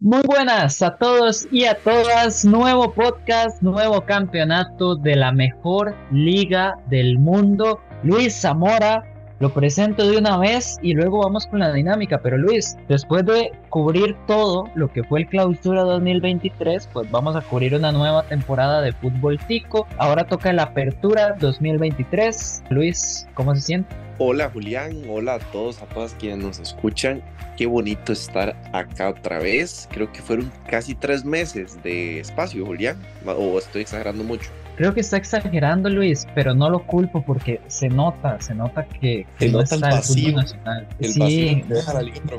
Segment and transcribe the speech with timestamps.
[0.00, 2.44] Muy buenas a todos y a todas.
[2.44, 7.80] Nuevo podcast, nuevo campeonato de la mejor liga del mundo.
[8.04, 9.07] Luis Zamora
[9.40, 12.20] lo presento de una vez y luego vamos con la dinámica.
[12.20, 17.42] Pero Luis, después de cubrir todo lo que fue el clausura 2023, pues vamos a
[17.42, 19.86] cubrir una nueva temporada de fútbol tico.
[19.98, 22.64] Ahora toca la apertura 2023.
[22.70, 23.94] Luis, ¿cómo se siente?
[24.20, 27.22] Hola Julián, hola a todos, a todas quienes nos escuchan.
[27.56, 29.88] Qué bonito estar acá otra vez.
[29.92, 32.96] Creo que fueron casi tres meses de espacio, Julián.
[33.24, 34.50] O estoy exagerando mucho.
[34.78, 39.26] Creo que está exagerando Luis, pero no lo culpo porque se nota, se nota que,
[39.50, 40.88] no está el fútbol nacional.
[41.00, 41.64] sí,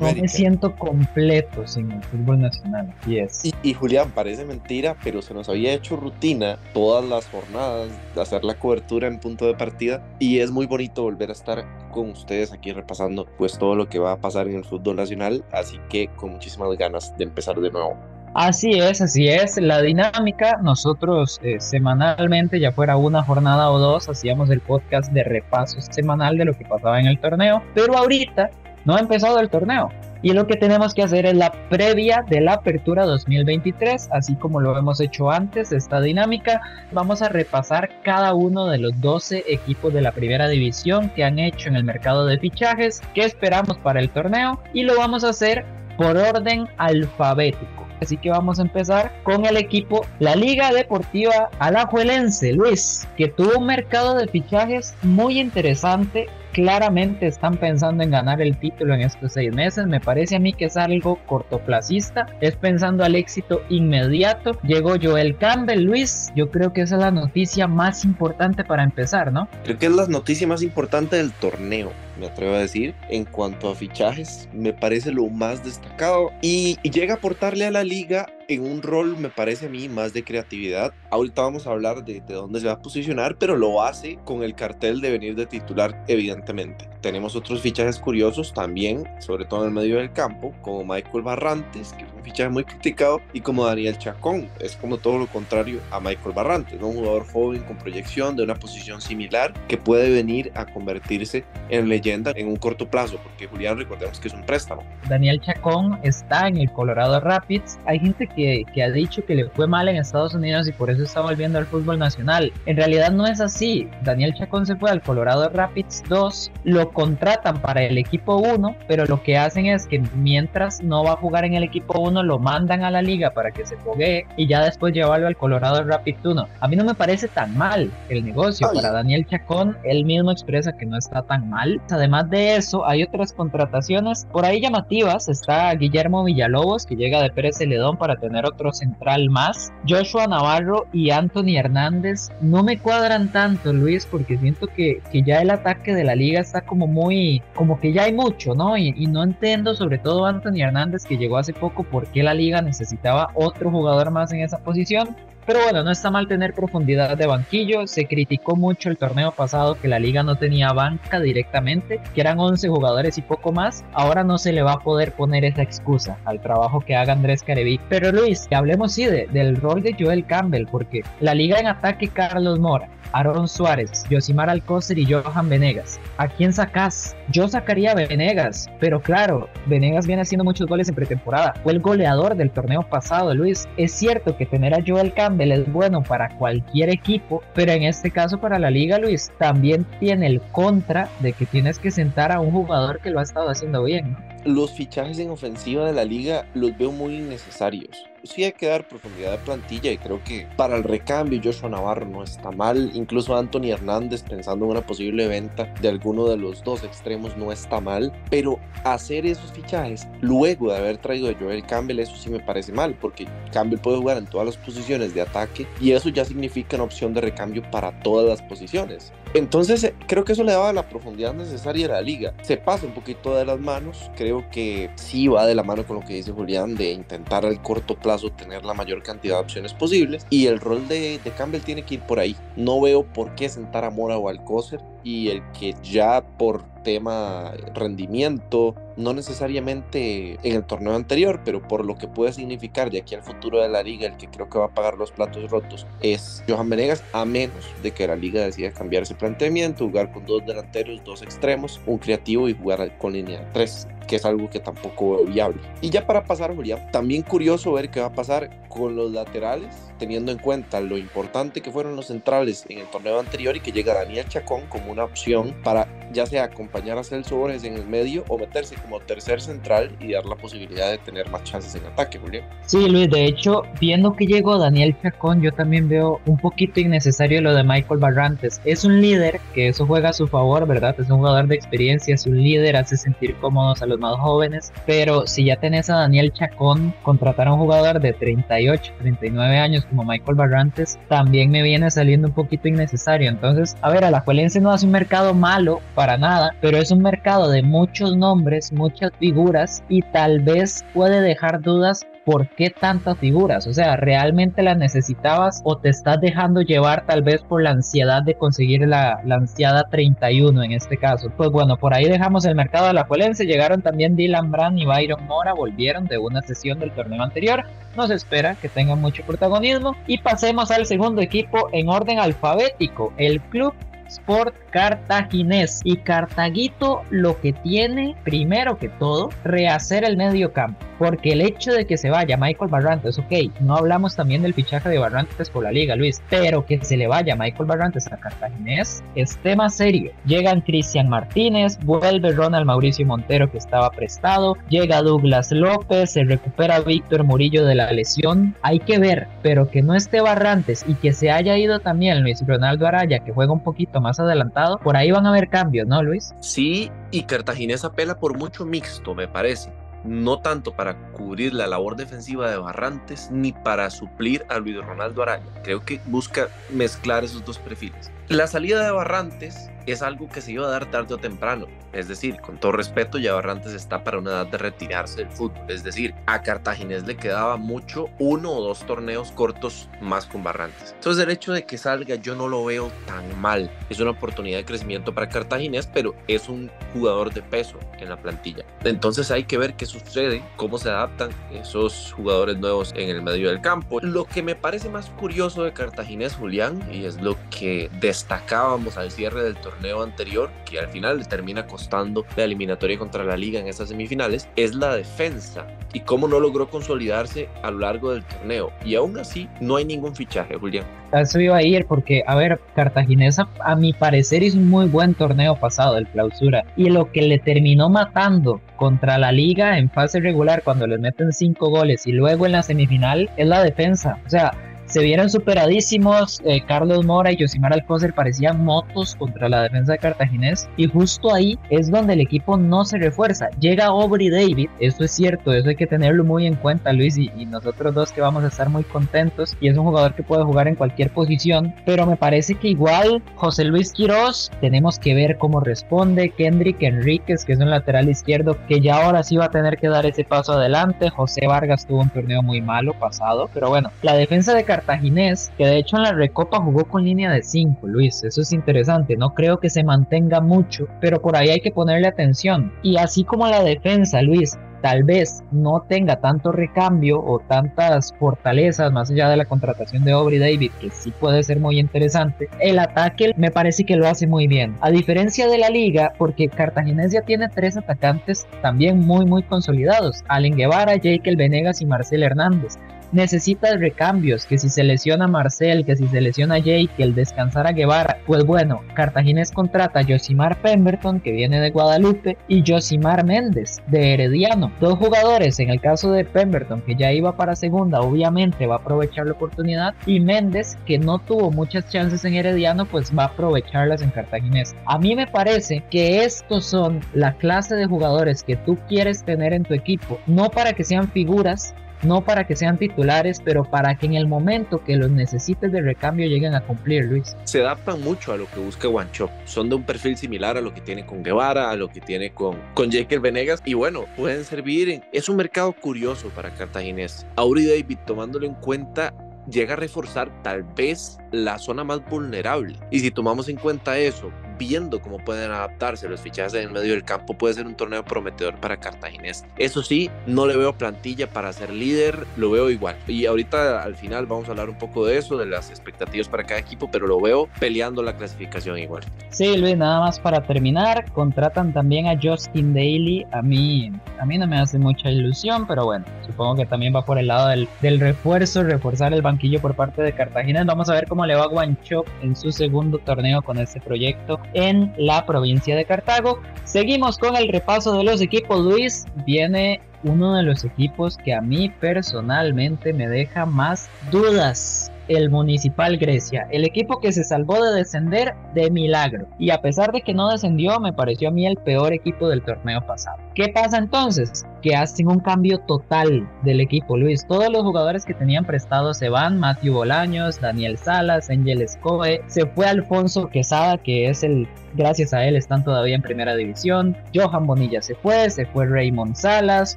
[0.00, 2.94] me siento completo sin el fútbol nacional.
[3.06, 3.18] Y,
[3.62, 8.42] y, Julián, parece mentira, pero se nos había hecho rutina todas las jornadas de hacer
[8.42, 12.54] la cobertura en punto de partida y es muy bonito volver a estar con ustedes
[12.54, 16.08] aquí repasando pues todo lo que va a pasar en el fútbol nacional, así que
[16.16, 17.98] con muchísimas ganas de empezar de nuevo.
[18.34, 19.56] Así es, así es.
[19.60, 25.24] La dinámica, nosotros eh, semanalmente, ya fuera una jornada o dos, hacíamos el podcast de
[25.24, 28.50] repaso semanal de lo que pasaba en el torneo, pero ahorita
[28.84, 29.90] no ha empezado el torneo.
[30.22, 34.60] Y lo que tenemos que hacer es la previa de la apertura 2023, así como
[34.60, 36.60] lo hemos hecho antes, esta dinámica.
[36.92, 41.38] Vamos a repasar cada uno de los 12 equipos de la primera división que han
[41.38, 45.30] hecho en el mercado de fichajes, qué esperamos para el torneo y lo vamos a
[45.30, 45.64] hacer
[45.96, 47.79] por orden alfabético.
[48.00, 53.58] Así que vamos a empezar con el equipo, la Liga Deportiva Alajuelense, Luis, que tuvo
[53.58, 59.32] un mercado de fichajes muy interesante claramente están pensando en ganar el título en estos
[59.32, 59.86] seis meses.
[59.86, 62.26] Me parece a mí que es algo cortoplacista.
[62.40, 64.58] Es pensando al éxito inmediato.
[64.62, 66.30] Llegó Joel Campbell, Luis.
[66.34, 69.48] Yo creo que esa es la noticia más importante para empezar, ¿no?
[69.64, 72.94] Creo que es la noticia más importante del torneo me atrevo a decir.
[73.08, 77.82] En cuanto a fichajes, me parece lo más destacado y, llega a aportarle a la
[77.82, 80.92] liga en un rol, me parece a mí, más de creatividad.
[81.10, 84.42] Ahorita vamos a hablar de, de, dónde se va a posicionar, pero lo hace con
[84.42, 86.88] el cartel de venir de titular, evidentemente.
[87.00, 91.92] Tenemos otros fichajes curiosos también, sobre todo en el medio del campo, como Michael Barrantes,
[91.94, 95.80] que es un fichaje muy criticado, y como Daniel Chacón, es como todo lo contrario
[95.90, 100.52] a Michael Barrantes, un jugador joven con proyección de una posición similar que puede venir
[100.54, 104.82] a convertirse en leyenda en un corto plazo, porque Julián recordemos que es un préstamo.
[105.08, 107.78] Daniel Chacón está en el Colorado Rapids.
[107.86, 110.90] Hay gente que, que ha dicho que le fue mal en Estados Unidos y por
[110.90, 112.52] eso está volviendo al fútbol nacional.
[112.66, 113.88] En realidad no es así.
[114.02, 119.04] Daniel Chacón se fue al Colorado Rapids 2, lo contratan para el equipo 1, pero
[119.06, 122.38] lo que hacen es que mientras no va a jugar en el equipo 1, lo
[122.38, 126.24] mandan a la liga para que se foguee y ya después llevarlo al Colorado Rapids
[126.24, 126.46] 1.
[126.60, 128.68] A mí no me parece tan mal el negocio.
[128.72, 131.80] Para Daniel Chacón, él mismo expresa que no está tan mal.
[131.90, 135.28] Además de eso, hay otras contrataciones por ahí llamativas.
[135.28, 139.72] Está Guillermo Villalobos, que llega de Pérez Celedón para tener otro central más.
[139.88, 145.40] Joshua Navarro y Anthony Hernández no me cuadran tanto, Luis, porque siento que, que ya
[145.40, 148.76] el ataque de la liga está como muy, como que ya hay mucho, ¿no?
[148.76, 152.34] Y, y no entiendo, sobre todo Anthony Hernández, que llegó hace poco, por qué la
[152.34, 155.16] liga necesitaba otro jugador más en esa posición.
[155.46, 157.86] Pero bueno, no está mal tener profundidad de banquillo.
[157.86, 162.38] Se criticó mucho el torneo pasado que la liga no tenía banca directamente, que eran
[162.38, 163.84] 11 jugadores y poco más.
[163.92, 167.42] Ahora no se le va a poder poner esa excusa al trabajo que haga Andrés
[167.42, 167.80] Careví.
[167.88, 172.58] Pero Luis, hablemos sí del rol de Joel Campbell, porque la liga en ataque Carlos
[172.58, 175.98] Mora, Aaron Suárez, Yosimar Alcócer y Johan Venegas.
[176.16, 177.16] ¿A quién sacás?
[177.28, 181.54] Yo sacaría a Venegas, pero claro, Venegas viene haciendo muchos goles en pretemporada.
[181.62, 183.68] Fue el goleador del torneo pasado, Luis.
[183.76, 188.10] Es cierto que tener a Joel Campbell es bueno para cualquier equipo, pero en este
[188.10, 192.40] caso para la liga, Luis, también tiene el contra de que tienes que sentar a
[192.40, 194.16] un jugador que lo ha estado haciendo bien.
[194.44, 198.86] Los fichajes en ofensiva de la liga los veo muy innecesarios sí hay que dar
[198.86, 203.36] profundidad de plantilla y creo que para el recambio Joshua Navarro no está mal, incluso
[203.36, 207.80] Anthony Hernández pensando en una posible venta de alguno de los dos extremos no está
[207.80, 212.40] mal, pero hacer esos fichajes luego de haber traído a Joel Campbell eso sí me
[212.40, 216.24] parece mal, porque Campbell puede jugar en todas las posiciones de ataque y eso ya
[216.24, 219.12] significa una opción de recambio para todas las posiciones.
[219.34, 222.34] Entonces eh, creo que eso le daba la profundidad necesaria a la liga.
[222.42, 225.96] Se pasa un poquito de las manos, creo que sí va de la mano con
[225.96, 229.74] lo que dice Julián de intentar al corto plazo tener la mayor cantidad de opciones
[229.74, 232.36] posibles y el rol de, Campbell tiene que ir por ahí.
[232.56, 237.52] No veo por qué sentar a Mora o Alcócer y el que ya por tema
[237.74, 243.14] rendimiento no necesariamente en el torneo anterior, pero por lo que puede significar de aquí
[243.14, 245.86] al futuro de la liga, el que creo que va a pagar los platos rotos
[246.00, 250.26] es Johan Venegas, a menos de que la liga decida cambiar ese planteamiento, jugar con
[250.26, 254.50] dos delanteros, dos extremos, un creativo y jugar con línea de tres que es algo
[254.50, 255.60] que tampoco veo viable.
[255.80, 259.72] Y ya para pasar, Julián, también curioso ver qué va a pasar con los laterales,
[260.00, 263.70] teniendo en cuenta lo importante que fueron los centrales en el torneo anterior y que
[263.70, 267.86] llega Daniel Chacón como una opción para ya sea acompañar a Celso Borges en el
[267.86, 271.86] medio o meterse como tercer central y dar la posibilidad de tener más chances en
[271.86, 272.44] ataque, Julián.
[272.66, 277.40] Sí, Luis, de hecho, viendo que llegó Daniel Chacón, yo también veo un poquito innecesario
[277.40, 278.60] lo de Michael Barrantes.
[278.64, 280.96] Es un líder, que eso juega a su favor, ¿verdad?
[280.98, 284.72] Es un jugador de experiencia, es un líder, hace sentir cómodos a los más jóvenes,
[284.86, 289.84] pero si ya tenés a Daniel Chacón, contratar a un jugador de 38, 39 años
[289.84, 293.28] como Michael Barrantes, también me viene saliendo un poquito innecesario.
[293.30, 297.50] Entonces, a ver, Alajuelense no hace un mercado malo para nada, pero es un mercado
[297.50, 303.66] de muchos nombres, muchas figuras y tal vez puede dejar dudas ¿por qué tantas figuras?
[303.66, 308.22] O sea, ¿realmente las necesitabas o te estás dejando llevar tal vez por la ansiedad
[308.22, 311.32] de conseguir la, ansiada 31 en este caso?
[311.36, 314.86] Pues bueno, por ahí dejamos el mercado de la Juelense, llegaron también Dylan Brand y
[314.86, 317.64] Byron Mora, volvieron de una sesión del torneo anterior,
[317.96, 323.40] nos espera que tengan mucho protagonismo y pasemos al segundo equipo en orden alfabético, el
[323.40, 323.74] Club
[324.10, 325.80] Sport Cartaginés.
[325.84, 330.84] Y Cartaguito lo que tiene, primero que todo, rehacer el medio campo.
[330.98, 334.88] Porque el hecho de que se vaya Michael Barrantes, ok, no hablamos también del fichaje
[334.88, 339.02] de Barrantes por la liga, Luis, pero que se le vaya Michael Barrantes a Cartaginés
[339.14, 340.12] es tema serio.
[340.26, 346.80] Llegan Cristian Martínez, vuelve Ronald Mauricio Montero que estaba prestado, llega Douglas López, se recupera
[346.80, 348.54] Víctor Murillo de la lesión.
[348.62, 352.44] Hay que ver, pero que no esté Barrantes y que se haya ido también Luis
[352.46, 356.02] Ronaldo Araya, que juega un poquito más adelantado, por ahí van a haber cambios, ¿no,
[356.02, 356.34] Luis?
[356.40, 359.72] Sí, y Cartaginés apela por mucho mixto, me parece
[360.04, 365.22] no tanto para cubrir la labor defensiva de Barrantes ni para suplir a Luis Ronaldo
[365.22, 365.44] Araya.
[365.62, 368.10] Creo que busca mezclar esos dos perfiles.
[368.30, 371.66] La salida de Barrantes es algo que se iba a dar tarde o temprano.
[371.92, 375.68] Es decir, con todo respeto, ya Barrantes está para una edad de retirarse del fútbol.
[375.68, 380.92] Es decir, a Cartaginés le quedaba mucho uno o dos torneos cortos más con Barrantes.
[380.94, 383.68] Entonces el hecho de que salga yo no lo veo tan mal.
[383.88, 388.16] Es una oportunidad de crecimiento para Cartaginés, pero es un jugador de peso en la
[388.16, 388.64] plantilla.
[388.84, 393.48] Entonces hay que ver qué sucede, cómo se adaptan esos jugadores nuevos en el medio
[393.48, 394.00] del campo.
[394.00, 397.90] Lo que me parece más curioso de Cartaginés, Julián, y es lo que
[398.20, 403.24] destacábamos al cierre del torneo anterior, que al final le termina costando la eliminatoria contra
[403.24, 407.78] la liga en estas semifinales, es la defensa y cómo no logró consolidarse a lo
[407.78, 408.72] largo del torneo.
[408.84, 410.84] Y aún así, no hay ningún fichaje, Julián.
[411.12, 415.14] Eso iba a ir porque, a ver, Cartaginesa a mi parecer hizo un muy buen
[415.14, 416.64] torneo pasado, el clausura.
[416.76, 421.32] Y lo que le terminó matando contra la liga en fase regular cuando les meten
[421.32, 424.18] cinco goles y luego en la semifinal es la defensa.
[424.24, 424.52] O sea,
[424.90, 426.42] se vieron superadísimos.
[426.44, 430.68] Eh, Carlos Mora y Josimar Alcócer parecían motos contra la defensa de Cartaginés.
[430.76, 433.48] Y justo ahí es donde el equipo no se refuerza.
[433.60, 437.16] Llega Aubrey David, eso es cierto, eso hay que tenerlo muy en cuenta, Luis.
[437.16, 439.56] Y, y, nosotros dos que vamos a estar muy contentos.
[439.60, 441.72] Y es un jugador que puede jugar en cualquier posición.
[441.86, 446.30] Pero me parece que igual José Luis Quiroz, tenemos que ver cómo responde.
[446.30, 449.88] Kendrick Enríquez, que es un lateral izquierdo, que ya ahora sí va a tener que
[449.88, 451.10] dar ese paso adelante.
[451.10, 453.48] José Vargas tuvo un torneo muy malo pasado.
[453.54, 457.04] Pero bueno, la defensa de Cartaginés cartaginés, que de hecho en la Recopa jugó con
[457.04, 458.22] línea de 5, Luis.
[458.24, 459.16] Eso es interesante.
[459.16, 462.72] No creo que se mantenga mucho, pero por ahí hay que ponerle atención.
[462.82, 468.90] Y así como la defensa, Luis, tal vez no tenga tanto recambio o tantas fortalezas
[468.92, 472.78] más allá de la contratación de Aubrey David, que sí puede ser muy interesante, el
[472.78, 474.76] ataque me parece que lo hace muy bien.
[474.80, 480.24] A diferencia de la liga, porque Cartaginés ya tiene tres atacantes también muy muy consolidados,
[480.28, 482.78] Allen Guevara, Jake Venegas y Marcel Hernández
[483.12, 487.66] necesita recambios, que si se lesiona Marcel, que si se lesiona Jake, que el descansar
[487.66, 493.24] a Guevara, pues bueno, Cartaginés contrata a Josimar Pemberton, que viene de Guadalupe, y Josimar
[493.24, 494.72] Méndez, de Herediano.
[494.80, 498.78] Dos jugadores, en el caso de Pemberton, que ya iba para segunda, obviamente va a
[498.78, 503.26] aprovechar la oportunidad, y Méndez, que no tuvo muchas chances en Herediano, pues va a
[503.26, 504.74] aprovecharlas en Cartaginés.
[504.86, 509.52] A mí me parece que estos son la clase de jugadores que tú quieres tener
[509.52, 513.96] en tu equipo, no para que sean figuras, no para que sean titulares, pero para
[513.96, 517.36] que en el momento que los necesites de recambio lleguen a cumplir, Luis.
[517.44, 519.30] Se adaptan mucho a lo que busca Guancho.
[519.44, 522.32] Son de un perfil similar a lo que tiene con Guevara, a lo que tiene
[522.32, 523.62] con, con Jekyll Venegas.
[523.64, 524.88] Y bueno, pueden servir.
[524.88, 527.26] En, es un mercado curioso para Cartaginés.
[527.36, 529.14] Auri David, tomándolo en cuenta,
[529.50, 532.76] llega a reforzar tal vez la zona más vulnerable.
[532.90, 534.30] Y si tomamos en cuenta eso,
[534.60, 538.56] viendo cómo pueden adaptarse los fichajes en medio del campo, puede ser un torneo prometedor
[538.56, 539.44] para Cartaginés.
[539.56, 542.94] Eso sí, no le veo plantilla para ser líder, lo veo igual.
[543.08, 546.44] Y ahorita al final vamos a hablar un poco de eso, de las expectativas para
[546.44, 549.02] cada equipo, pero lo veo peleando la clasificación igual.
[549.30, 553.26] Sí, Luis, nada más para terminar, contratan también a Justin Daly.
[553.32, 553.90] A mí,
[554.20, 557.28] a mí no me hace mucha ilusión, pero bueno, supongo que también va por el
[557.28, 560.64] lado del, del refuerzo, reforzar el banquillo por parte de Cartagena.
[560.64, 564.38] Vamos a ver cómo le va a Guancho en su segundo torneo con este proyecto
[564.54, 566.40] en la provincia de Cartago.
[566.64, 568.60] Seguimos con el repaso de los equipos.
[568.60, 575.28] Luis viene uno de los equipos que a mí personalmente me deja más dudas el
[575.28, 579.26] Municipal Grecia, el equipo que se salvó de descender de milagro.
[579.40, 582.42] Y a pesar de que no descendió, me pareció a mí el peor equipo del
[582.42, 583.18] torneo pasado.
[583.34, 584.44] ¿Qué pasa entonces?
[584.62, 587.26] Que hacen un cambio total del equipo, Luis.
[587.26, 592.46] Todos los jugadores que tenían prestados se van, Matthew Bolaños, Daniel Salas, Angel Escoe, se
[592.46, 597.46] fue Alfonso Quesada, que es el, gracias a él están todavía en primera división, Johan
[597.46, 599.76] Bonilla se fue, se fue Raymond Salas,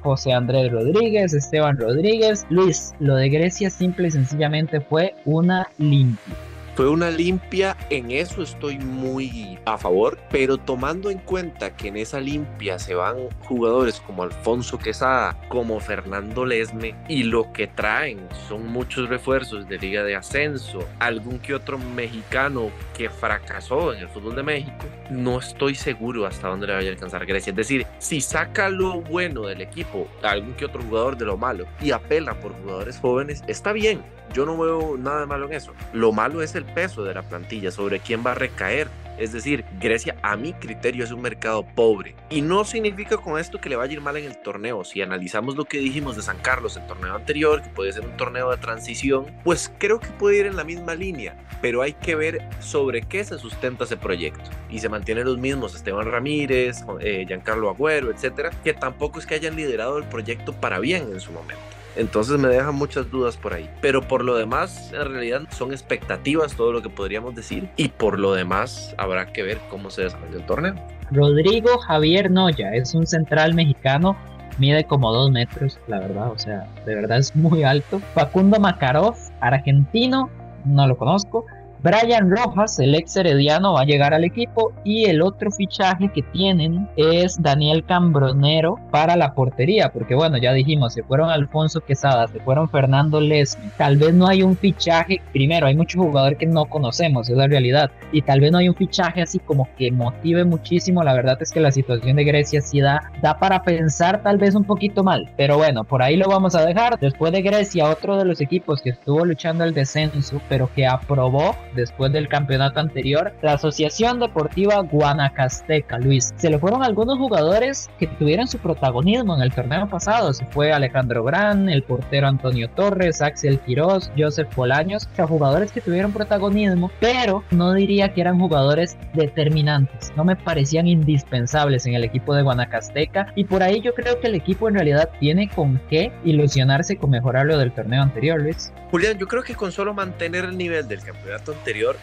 [0.00, 6.53] José Andrés Rodríguez, Esteban Rodríguez, Luis, lo de Grecia simple y sencillamente fue una limpia.
[6.74, 11.96] Fue una limpia, en eso estoy muy a favor, pero tomando en cuenta que en
[11.96, 18.26] esa limpia se van jugadores como Alfonso Quesada, como Fernando Lesme, y lo que traen
[18.48, 24.08] son muchos refuerzos de Liga de Ascenso, algún que otro mexicano que fracasó en el
[24.08, 27.50] fútbol de México, no estoy seguro hasta dónde le vaya a alcanzar Grecia.
[27.50, 31.66] Es decir, si saca lo bueno del equipo, algún que otro jugador de lo malo,
[31.80, 34.02] y apela por jugadores jóvenes, está bien.
[34.32, 35.72] Yo no veo nada malo en eso.
[35.92, 38.88] Lo malo es el peso de la plantilla, sobre quién va a recaer.
[39.18, 42.16] Es decir, Grecia a mi criterio es un mercado pobre.
[42.30, 44.82] Y no significa con esto que le vaya a ir mal en el torneo.
[44.82, 48.16] Si analizamos lo que dijimos de San Carlos el torneo anterior, que puede ser un
[48.16, 51.36] torneo de transición, pues creo que puede ir en la misma línea.
[51.62, 54.50] Pero hay que ver sobre qué se sustenta ese proyecto.
[54.68, 59.36] Y se mantienen los mismos Esteban Ramírez, eh, Giancarlo Agüero, etcétera, que tampoco es que
[59.36, 61.62] hayan liderado el proyecto para bien en su momento.
[61.96, 63.70] Entonces me dejan muchas dudas por ahí.
[63.80, 67.68] Pero por lo demás, en realidad son expectativas todo lo que podríamos decir.
[67.76, 70.74] Y por lo demás, habrá que ver cómo se desarrolla el torneo.
[71.10, 74.16] Rodrigo Javier Noya es un central mexicano.
[74.58, 78.00] Mide como dos metros, la verdad, o sea, de verdad es muy alto.
[78.14, 80.30] Facundo Makarov, argentino,
[80.64, 81.44] no lo conozco.
[81.84, 86.22] Brian Rojas, el ex herediano, va a llegar al equipo y el otro fichaje que
[86.22, 92.26] tienen es Daniel Cambronero para la portería, porque bueno, ya dijimos, se fueron Alfonso Quesada,
[92.26, 96.46] se fueron Fernando Lesme, tal vez no hay un fichaje, primero hay muchos jugadores que
[96.46, 99.92] no conocemos, es la realidad, y tal vez no hay un fichaje así como que
[99.92, 104.22] motive muchísimo, la verdad es que la situación de Grecia sí da, da para pensar
[104.22, 107.42] tal vez un poquito mal, pero bueno, por ahí lo vamos a dejar, después de
[107.42, 112.28] Grecia, otro de los equipos que estuvo luchando el descenso, pero que aprobó después del
[112.28, 116.32] campeonato anterior, la Asociación Deportiva Guanacasteca, Luis.
[116.36, 120.32] Se le fueron algunos jugadores que tuvieron su protagonismo en el torneo pasado.
[120.32, 125.72] Se fue Alejandro Gran, el portero Antonio Torres, Axel Quiroz, Joseph Polaños, o sea, jugadores
[125.72, 130.12] que tuvieron protagonismo, pero no diría que eran jugadores determinantes.
[130.16, 134.28] No me parecían indispensables en el equipo de Guanacasteca y por ahí yo creo que
[134.28, 138.72] el equipo en realidad tiene con qué ilusionarse con mejorar lo del torneo anterior, Luis.
[138.90, 141.52] Julián, yo creo que con solo mantener el nivel del campeonato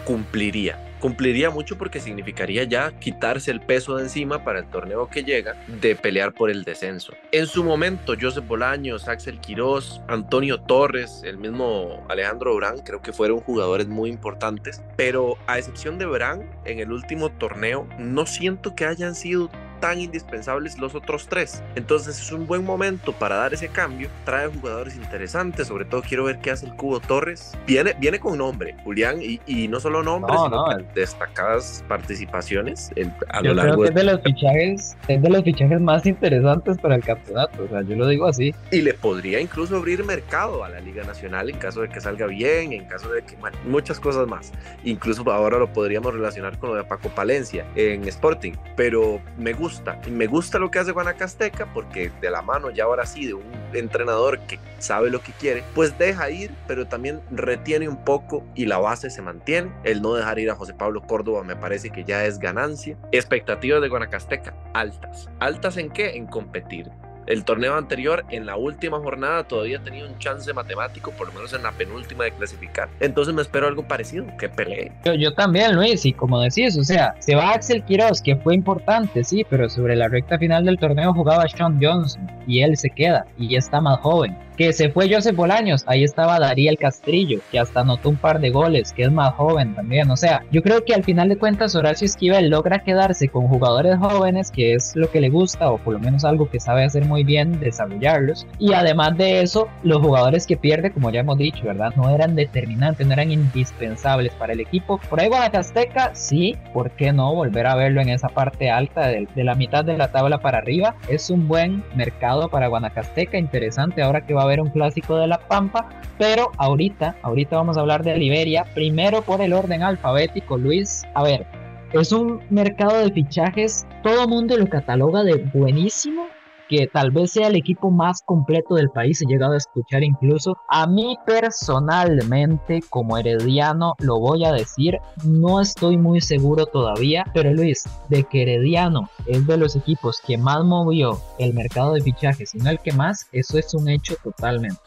[0.06, 0.88] cumpliría.
[1.00, 5.56] Cumpliría mucho porque significaría ya quitarse el peso de encima para el torneo que llega
[5.68, 7.14] de pelear por el descenso.
[7.32, 13.14] En su momento, Joseph Bolaños, Axel Quiroz, Antonio Torres, el mismo Alejandro Brán, creo que
[13.14, 18.76] fueron jugadores muy importantes, pero a excepción de Brán, en el último torneo, no siento
[18.76, 19.50] que hayan sido
[19.82, 21.62] tan indispensables los otros tres.
[21.76, 24.08] Entonces es un buen momento para dar ese cambio.
[24.24, 27.58] Trae jugadores interesantes, sobre todo quiero ver qué hace el Cubo Torres.
[27.68, 32.92] Viene, viene con nombre, Julián, y, no solo nombre, sino destacadas participaciones
[33.30, 36.78] a lo largo creo que es de los fichajes, es de los fichajes más interesantes
[36.78, 38.54] para el campeonato, o sea, yo lo digo así.
[38.72, 42.28] Y le podría incluso abrir mercado a la Liga Nacional en caso de que salga
[42.28, 44.52] bien, en caso de que, bueno, muchas cosas más.
[44.84, 49.71] Incluso ahora lo podríamos relacionar con lo de Paco Palencia en Sporting, pero me gusta
[50.10, 53.44] me gusta lo que hace Guanacasteca porque de la mano ya ahora sí de un
[53.74, 58.66] entrenador que sabe lo que quiere, pues deja ir, pero también retiene un poco y
[58.66, 59.72] la base se mantiene.
[59.84, 62.98] El no dejar ir a José Pablo Córdoba me parece que ya es ganancia.
[63.12, 65.30] Expectativas de Guanacasteca altas.
[65.40, 66.16] ¿Altas en qué?
[66.16, 66.90] En competir
[67.28, 71.54] el torneo anterior, en la última jornada, todavía tenía un chance matemático, por lo menos
[71.54, 72.90] en la penúltima de clasificar.
[73.00, 74.92] Entonces me espero algo parecido, que pelee.
[75.20, 79.24] Yo, también, Luis, y como decís, o sea, se va Axel Quiroz, que fue importante,
[79.24, 82.28] sí, pero sobre la recta final del torneo jugaba Sean Johnson.
[82.48, 84.38] y él se queda y está más joven.
[84.62, 88.52] Que se fue Joseph Bolaños, ahí estaba Dariel Castrillo, que hasta anotó un par de
[88.52, 90.12] goles, que es más joven también.
[90.12, 93.98] O sea, yo creo que al final de cuentas Horacio Esquivel logra quedarse con jugadores
[93.98, 97.06] jóvenes, que es lo que le gusta, o por lo menos algo que sabe hacer
[97.06, 98.46] muy bien, desarrollarlos.
[98.60, 101.94] Y además de eso, los jugadores que pierde, como ya hemos dicho, ¿verdad?
[101.96, 105.00] No eran determinantes, no eran indispensables para el equipo.
[105.10, 109.28] Por ahí Guanacasteca, sí, ¿por qué no volver a verlo en esa parte alta de,
[109.34, 110.94] de la mitad de la tabla para arriba?
[111.10, 115.28] Es un buen mercado para Guanacasteca, interesante ahora que va a haber un clásico de
[115.28, 120.58] la Pampa, pero ahorita, ahorita vamos a hablar de Liberia, primero por el orden alfabético,
[120.58, 121.04] Luis.
[121.14, 121.46] A ver,
[121.94, 126.28] es un mercado de fichajes, todo mundo lo cataloga de buenísimo,
[126.72, 130.56] que tal vez sea el equipo más completo del país, he llegado a escuchar incluso.
[130.70, 137.52] A mí personalmente, como herediano, lo voy a decir, no estoy muy seguro todavía, pero
[137.52, 142.56] Luis, de que Herediano es de los equipos que más movió el mercado de fichajes,
[142.56, 144.80] y no el que más, eso es un hecho totalmente.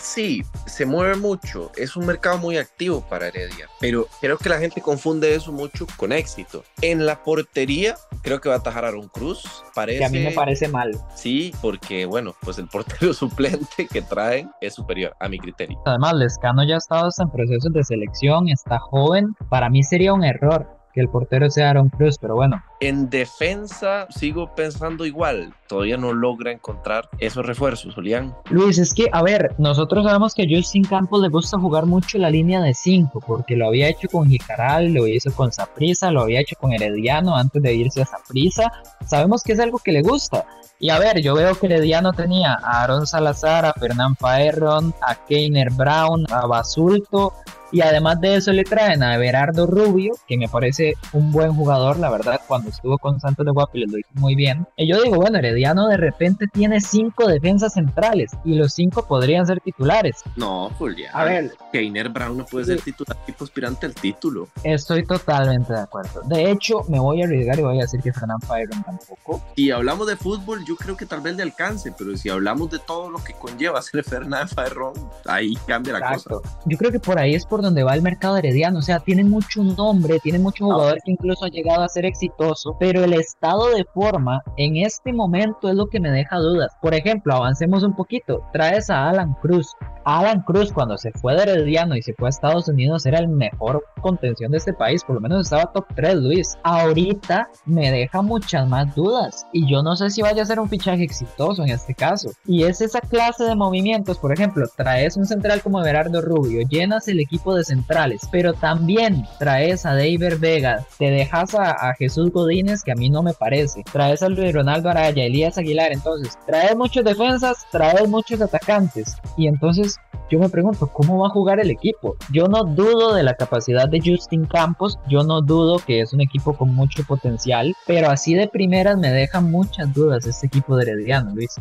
[0.00, 4.58] Sí, se mueve mucho, es un mercado muy activo para Heredia, pero creo que la
[4.58, 6.64] gente confunde eso mucho con éxito.
[6.82, 9.98] En la portería, creo que va a atajar Aaron Cruz, parece...
[9.98, 10.92] Que a mí me parece mal.
[11.14, 15.78] Sí, porque bueno, pues el portero suplente que traen es superior a mi criterio.
[15.84, 20.24] Además, Lescano ya ha estado en procesos de selección, está joven, para mí sería un
[20.24, 22.62] error que el portero sea Aaron Cruz, pero bueno.
[22.80, 28.32] En defensa sigo pensando igual, todavía no logra encontrar esos refuerzos, Julián.
[28.50, 32.18] Luis, es que, a ver, nosotros sabemos que a Justin Campos le gusta jugar mucho
[32.18, 36.20] la línea de 5, porque lo había hecho con Jicaral, lo hizo con Saprisa, lo
[36.20, 38.70] había hecho con Herediano antes de irse a Saprisa.
[39.04, 40.46] Sabemos que es algo que le gusta.
[40.78, 45.16] Y a ver, yo veo que Herediano tenía a Aaron Salazar, a Fernán Faerron, a
[45.26, 47.32] Keiner Brown, a Basulto,
[47.70, 51.98] y además de eso le traen a Everardo Rubio, que me parece un buen jugador,
[51.98, 54.66] la verdad, cuando estuvo con Santos de Guapiles lo hizo muy bien.
[54.76, 59.46] Y yo digo, bueno, Herediano de repente tiene cinco defensas centrales y los cinco podrían
[59.46, 60.22] ser titulares.
[60.36, 61.10] No, Julián.
[61.14, 64.48] A ver, Keiner Brown no puede ser titular tipo aspirante al título.
[64.62, 66.22] Estoy totalmente de acuerdo.
[66.24, 69.42] De hecho, me voy a arriesgar y voy a decir que Fernán Faerron tampoco.
[69.56, 72.78] Si hablamos de fútbol, yo creo que tal vez le alcance, pero si hablamos de
[72.78, 74.94] todo lo que conlleva ser Fernán Faerron,
[75.26, 76.30] ahí cambia la cosa.
[76.64, 78.78] Yo creo que por ahí es por donde va el mercado herediano.
[78.78, 82.04] O sea, tiene mucho nombre, tiene mucho ah, jugador que incluso ha llegado a ser
[82.04, 86.76] exitoso, pero el estado de forma en este momento es lo que me deja dudas.
[86.80, 88.42] Por ejemplo, avancemos un poquito.
[88.52, 89.74] Traes a Alan Cruz.
[90.08, 93.28] Alan Cruz cuando se fue de Herediano y se fue a Estados Unidos era el
[93.28, 96.56] mejor contención de este país, por lo menos estaba top 3 Luis.
[96.62, 100.68] Ahorita me deja muchas más dudas y yo no sé si vaya a ser un
[100.70, 102.30] fichaje exitoso en este caso.
[102.46, 107.06] Y es esa clase de movimientos, por ejemplo, traes un central como Gerardo Rubio, llenas
[107.08, 112.82] el equipo de centrales, pero también traes a David Vega, te dejas a, Jesús Godínez
[112.82, 116.74] que a mí no me parece, traes a Luis Ronaldo Araya, Elías Aguilar, entonces traes
[116.76, 119.97] muchos defensas, traes muchos atacantes y entonces
[120.30, 122.16] yo me pregunto, ¿cómo va a jugar el equipo?
[122.30, 126.20] Yo no dudo de la capacidad de Justin Campos, yo no dudo que es un
[126.20, 130.90] equipo con mucho potencial, pero así de primeras me deja muchas dudas este equipo de
[130.90, 131.54] Herediano, Luis.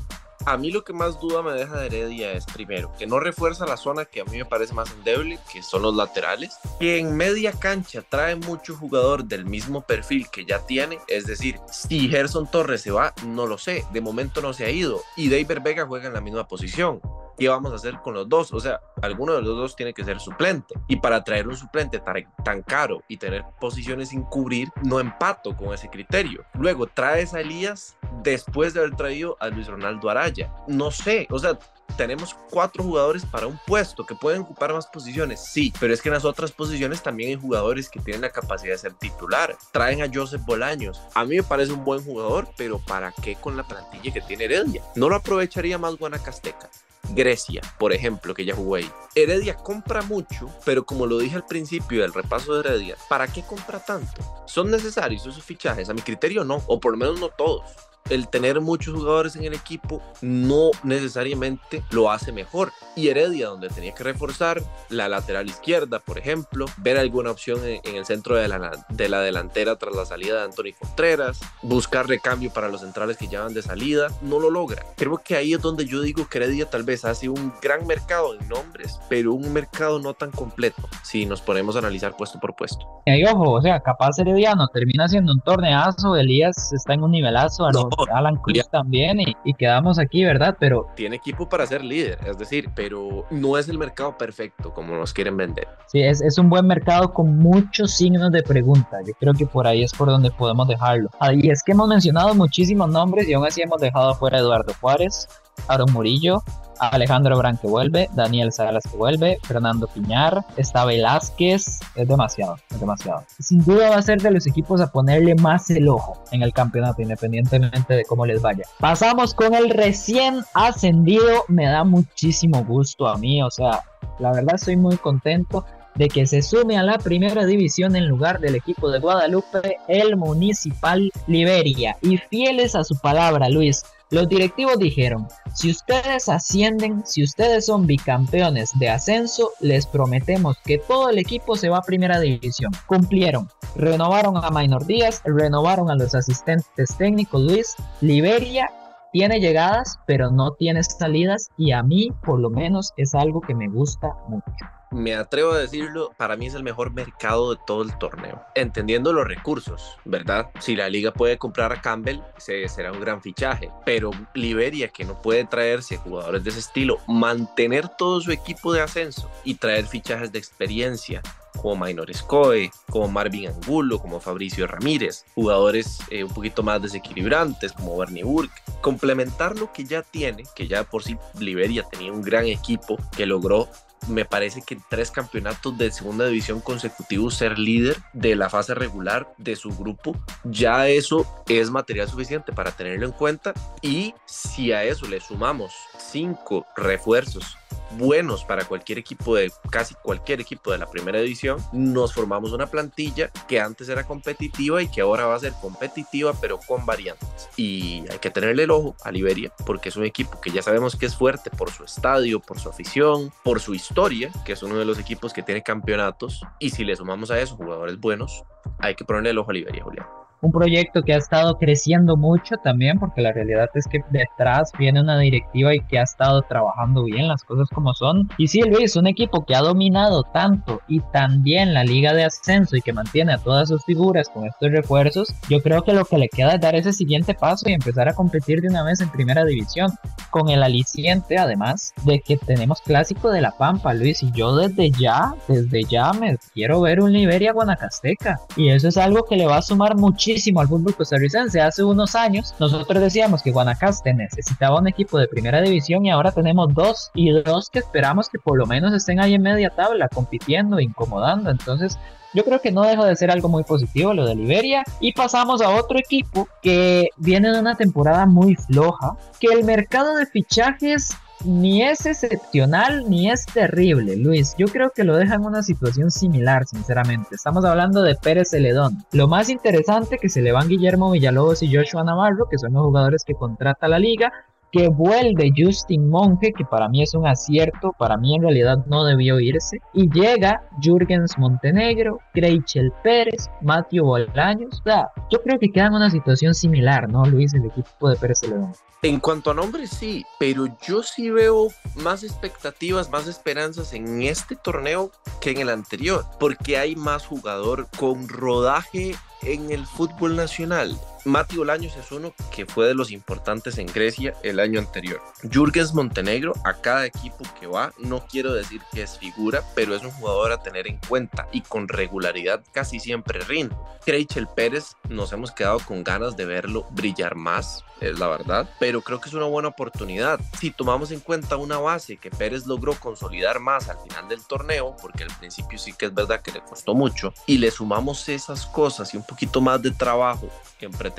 [0.48, 3.66] A mí lo que más duda me deja de Heredia es primero que no refuerza
[3.66, 7.18] la zona que a mí me parece más endeble, que son los laterales, que en
[7.18, 12.50] media cancha trae mucho jugador del mismo perfil que ya tiene, es decir, si Gerson
[12.50, 15.86] Torres se va, no lo sé, de momento no se ha ido y David Vega
[15.86, 17.02] juega en la misma posición.
[17.38, 18.52] ¿qué vamos a hacer con los dos?
[18.52, 20.76] O sea, alguno de los dos tiene que ser suplente.
[20.88, 22.00] Y para traer un suplente
[22.44, 26.44] tan, caro y tener posiciones sin cubrir, no empato con ese criterio.
[26.54, 30.37] Luego traes a Elías después de haber traído a Luis Ronaldo Araya.
[30.68, 31.58] No sé, o sea,
[31.96, 36.10] tenemos cuatro jugadores para un puesto que pueden ocupar más posiciones, sí, pero es que
[36.10, 39.58] en las otras posiciones también hay jugadores que tienen la capacidad de ser titular.
[39.72, 41.02] Traen a Joseph Bolaños.
[41.16, 44.46] A mí me parece un buen jugador, pero ¿para qué con la plantilla que tiene
[44.46, 44.84] Heredia?
[44.96, 46.70] No lo aprovecharía más Guanacasteca.
[47.10, 48.92] Grecia, por ejemplo, que ya jugó ahí.
[49.16, 53.44] Heredia compra mucho, pero como lo dije al principio del repaso de Heredia, ¿para qué
[53.44, 54.22] compra tanto?
[54.46, 55.90] ¿Son necesarios esos fichajes?
[55.90, 57.64] A mi criterio no, o por lo menos no todos
[58.10, 62.72] el tener muchos jugadores en el equipo no necesariamente lo hace mejor.
[62.96, 67.96] Y Heredia, donde tenía que reforzar la lateral izquierda, por ejemplo, ver alguna opción en,
[67.96, 72.52] el centro de la, de la delantera tras la salida de Anthony Contreras, buscar recambio
[72.52, 74.84] para los centrales que llevan de salida, no lo logra.
[74.96, 78.34] Creo que ahí es donde yo digo que Heredia tal vez hace un gran mercado
[78.34, 82.56] en nombres, pero un mercado no tan completo si nos ponemos a analizar puesto por
[82.56, 82.86] puesto.
[83.06, 87.66] Y ojo, o sea, capaz Herediano termina siendo un torneazo, Elías está en un nivelazo,
[87.66, 87.72] a
[88.14, 90.56] Alan Cruz también y, quedamos aquí, ¿verdad?
[90.60, 94.96] Pero tiene equipo para ser líder, es decir, pero no es el mercado perfecto como
[94.96, 95.68] nos quieren vender.
[95.88, 99.00] Sí, es, es un buen mercado con muchos signos de pregunta.
[99.06, 101.10] Yo creo que por ahí es por donde podemos dejarlo.
[101.20, 104.42] Ah, y es que hemos mencionado muchísimos nombres y aún así hemos dejado fuera a
[104.42, 105.28] Eduardo Juárez,
[105.68, 106.44] Aaron Murillo,
[106.80, 112.80] Alejandro Brand que vuelve, Daniel Salas que vuelve, Fernando Piñar, está Velázquez, es demasiado, es
[112.80, 113.24] demasiado.
[113.40, 116.54] Sin duda va a ser de los equipos a ponerle más el ojo en el
[116.54, 118.64] campeonato, independientemente de cómo les vaya.
[118.80, 123.84] Pasamos con el recién ascendido, me da muchísimo gusto a mí, o sea,
[124.20, 125.66] la verdad estoy muy contento
[125.98, 130.16] de que se sume a la primera división en lugar del equipo de Guadalupe, el
[130.16, 131.98] Municipal Liberia.
[132.02, 137.86] Y fieles a su palabra, Luis, los directivos dijeron, si ustedes ascienden, si ustedes son
[137.86, 142.72] bicampeones de ascenso, les prometemos que todo el equipo se va a primera división.
[142.86, 143.50] Cumplieron.
[143.76, 148.72] Renovaron a Minor Díaz, renovaron a los asistentes técnicos Luis, Liberia
[149.18, 153.56] tiene llegadas, pero no tiene salidas y a mí por lo menos es algo que
[153.56, 157.82] me gusta mucho me atrevo a decirlo, para mí es el mejor mercado de todo
[157.82, 158.42] el torneo.
[158.56, 160.50] Entendiendo los recursos, ¿verdad?
[160.60, 163.70] Si la liga puede comprar a Campbell, será un gran fichaje.
[163.86, 168.82] Pero Liberia, que no puede traerse jugadores de ese estilo, mantener todo su equipo de
[168.82, 171.22] ascenso y traer fichajes de experiencia,
[171.58, 177.74] como Minor Scoe, como Marvin Angulo, como Fabricio Ramírez, jugadores eh, un poquito más desequilibrantes
[177.74, 182.22] como Bernie Burke, complementar lo que ya tiene, que ya por sí Liberia tenía un
[182.22, 183.68] gran equipo que logró
[184.08, 189.34] me parece que tres campeonatos de segunda división consecutivos ser líder de la fase regular
[189.38, 190.16] de su grupo,
[190.46, 193.54] ya eso es material suficiente para tenerlo en cuenta.
[193.82, 197.58] Y si a eso le sumamos cinco refuerzos
[197.92, 202.68] buenos para cualquier equipo de casi cualquier equipo de la primera división, nos formamos una
[202.68, 207.50] plantilla que antes era competitiva y que ahora va a ser competitiva pero con variantes.
[207.58, 210.96] Y hay que tenerle el ojo a Liberia porque es un equipo que ya sabemos
[210.96, 214.78] que es fuerte por su estadio, por su afición, por su historia, que es uno
[214.78, 216.42] de los equipos que tiene campeonatos.
[216.60, 218.44] Y si le sumamos a eso jugadores buenos,
[218.80, 222.58] hay que ponerle el ojo a Liberia, Julián un proyecto que ha estado creciendo mucho
[222.58, 227.04] también, porque la realidad es que detrás viene una directiva y que ha estado trabajando
[227.04, 228.30] bien las cosas como son.
[228.38, 232.26] Y sí, Luis, un equipo que ha dominado tanto y tan bien la liga de
[232.26, 236.06] ascenso y que mantiene a todas sus figuras con estos refuerzos, yo creo que lo
[236.06, 239.02] que le queda es dar ese siguiente paso y empezar a competir de una vez
[239.02, 239.92] en primera división,
[240.30, 244.92] con el aliciente además de que tenemos clásico de la Pampa, Luis, y yo desde
[244.92, 249.48] ya, desde ya me quiero ver un Liberia Guanacasteca, y eso es algo que le
[249.48, 251.62] va a sumar mucho muchísimo al fútbol costarricense.
[251.62, 256.34] Hace unos años nosotros decíamos que Guanacaste necesitaba un equipo de primera división y ahora
[256.34, 260.10] tenemos dos y dos que esperamos que por lo menos estén ahí en media tabla
[260.10, 261.50] compitiendo, incomodando.
[261.50, 261.98] Entonces
[262.34, 264.84] yo creo que no deja de ser algo muy positivo lo de Liberia.
[265.00, 270.16] Y pasamos a otro equipo que viene de una temporada muy floja, que el mercado
[270.16, 274.56] de fichajes ni es excepcional ni es terrible, Luis.
[274.58, 277.36] Yo creo que lo deja en una situación similar, sinceramente.
[277.36, 279.06] Estamos hablando de Pérez Celedón.
[279.12, 282.84] Lo más interesante que se le van Guillermo Villalobos y Joshua Navarro, que son los
[282.84, 284.32] jugadores que contrata la liga,
[284.72, 289.04] que vuelve Justin Monge, que para mí es un acierto, para mí en realidad no
[289.04, 295.72] debió irse, y llega Jürgens Montenegro, Greichel Pérez, Matthew Bolaños, o sea, yo creo que
[295.72, 298.74] queda en una situación similar, ¿no, Luis, el equipo de Pérez Celedón?
[299.04, 304.56] En cuanto a nombres, sí, pero yo sí veo más expectativas, más esperanzas en este
[304.56, 310.98] torneo que en el anterior, porque hay más jugador con rodaje en el fútbol nacional.
[311.28, 315.22] Mati Bolaños es uno que fue de los importantes en Grecia el año anterior.
[315.52, 320.04] Jürgens Montenegro, a cada equipo que va, no quiero decir que es figura, pero es
[320.04, 323.76] un jugador a tener en cuenta y con regularidad casi siempre rinde.
[324.06, 329.02] Creichel Pérez, nos hemos quedado con ganas de verlo brillar más, es la verdad, pero
[329.02, 330.40] creo que es una buena oportunidad.
[330.58, 334.96] Si tomamos en cuenta una base que Pérez logró consolidar más al final del torneo,
[335.02, 338.66] porque al principio sí que es verdad que le costó mucho, y le sumamos esas
[338.66, 340.48] cosas y un poquito más de trabajo
[340.80, 341.17] en pretemporada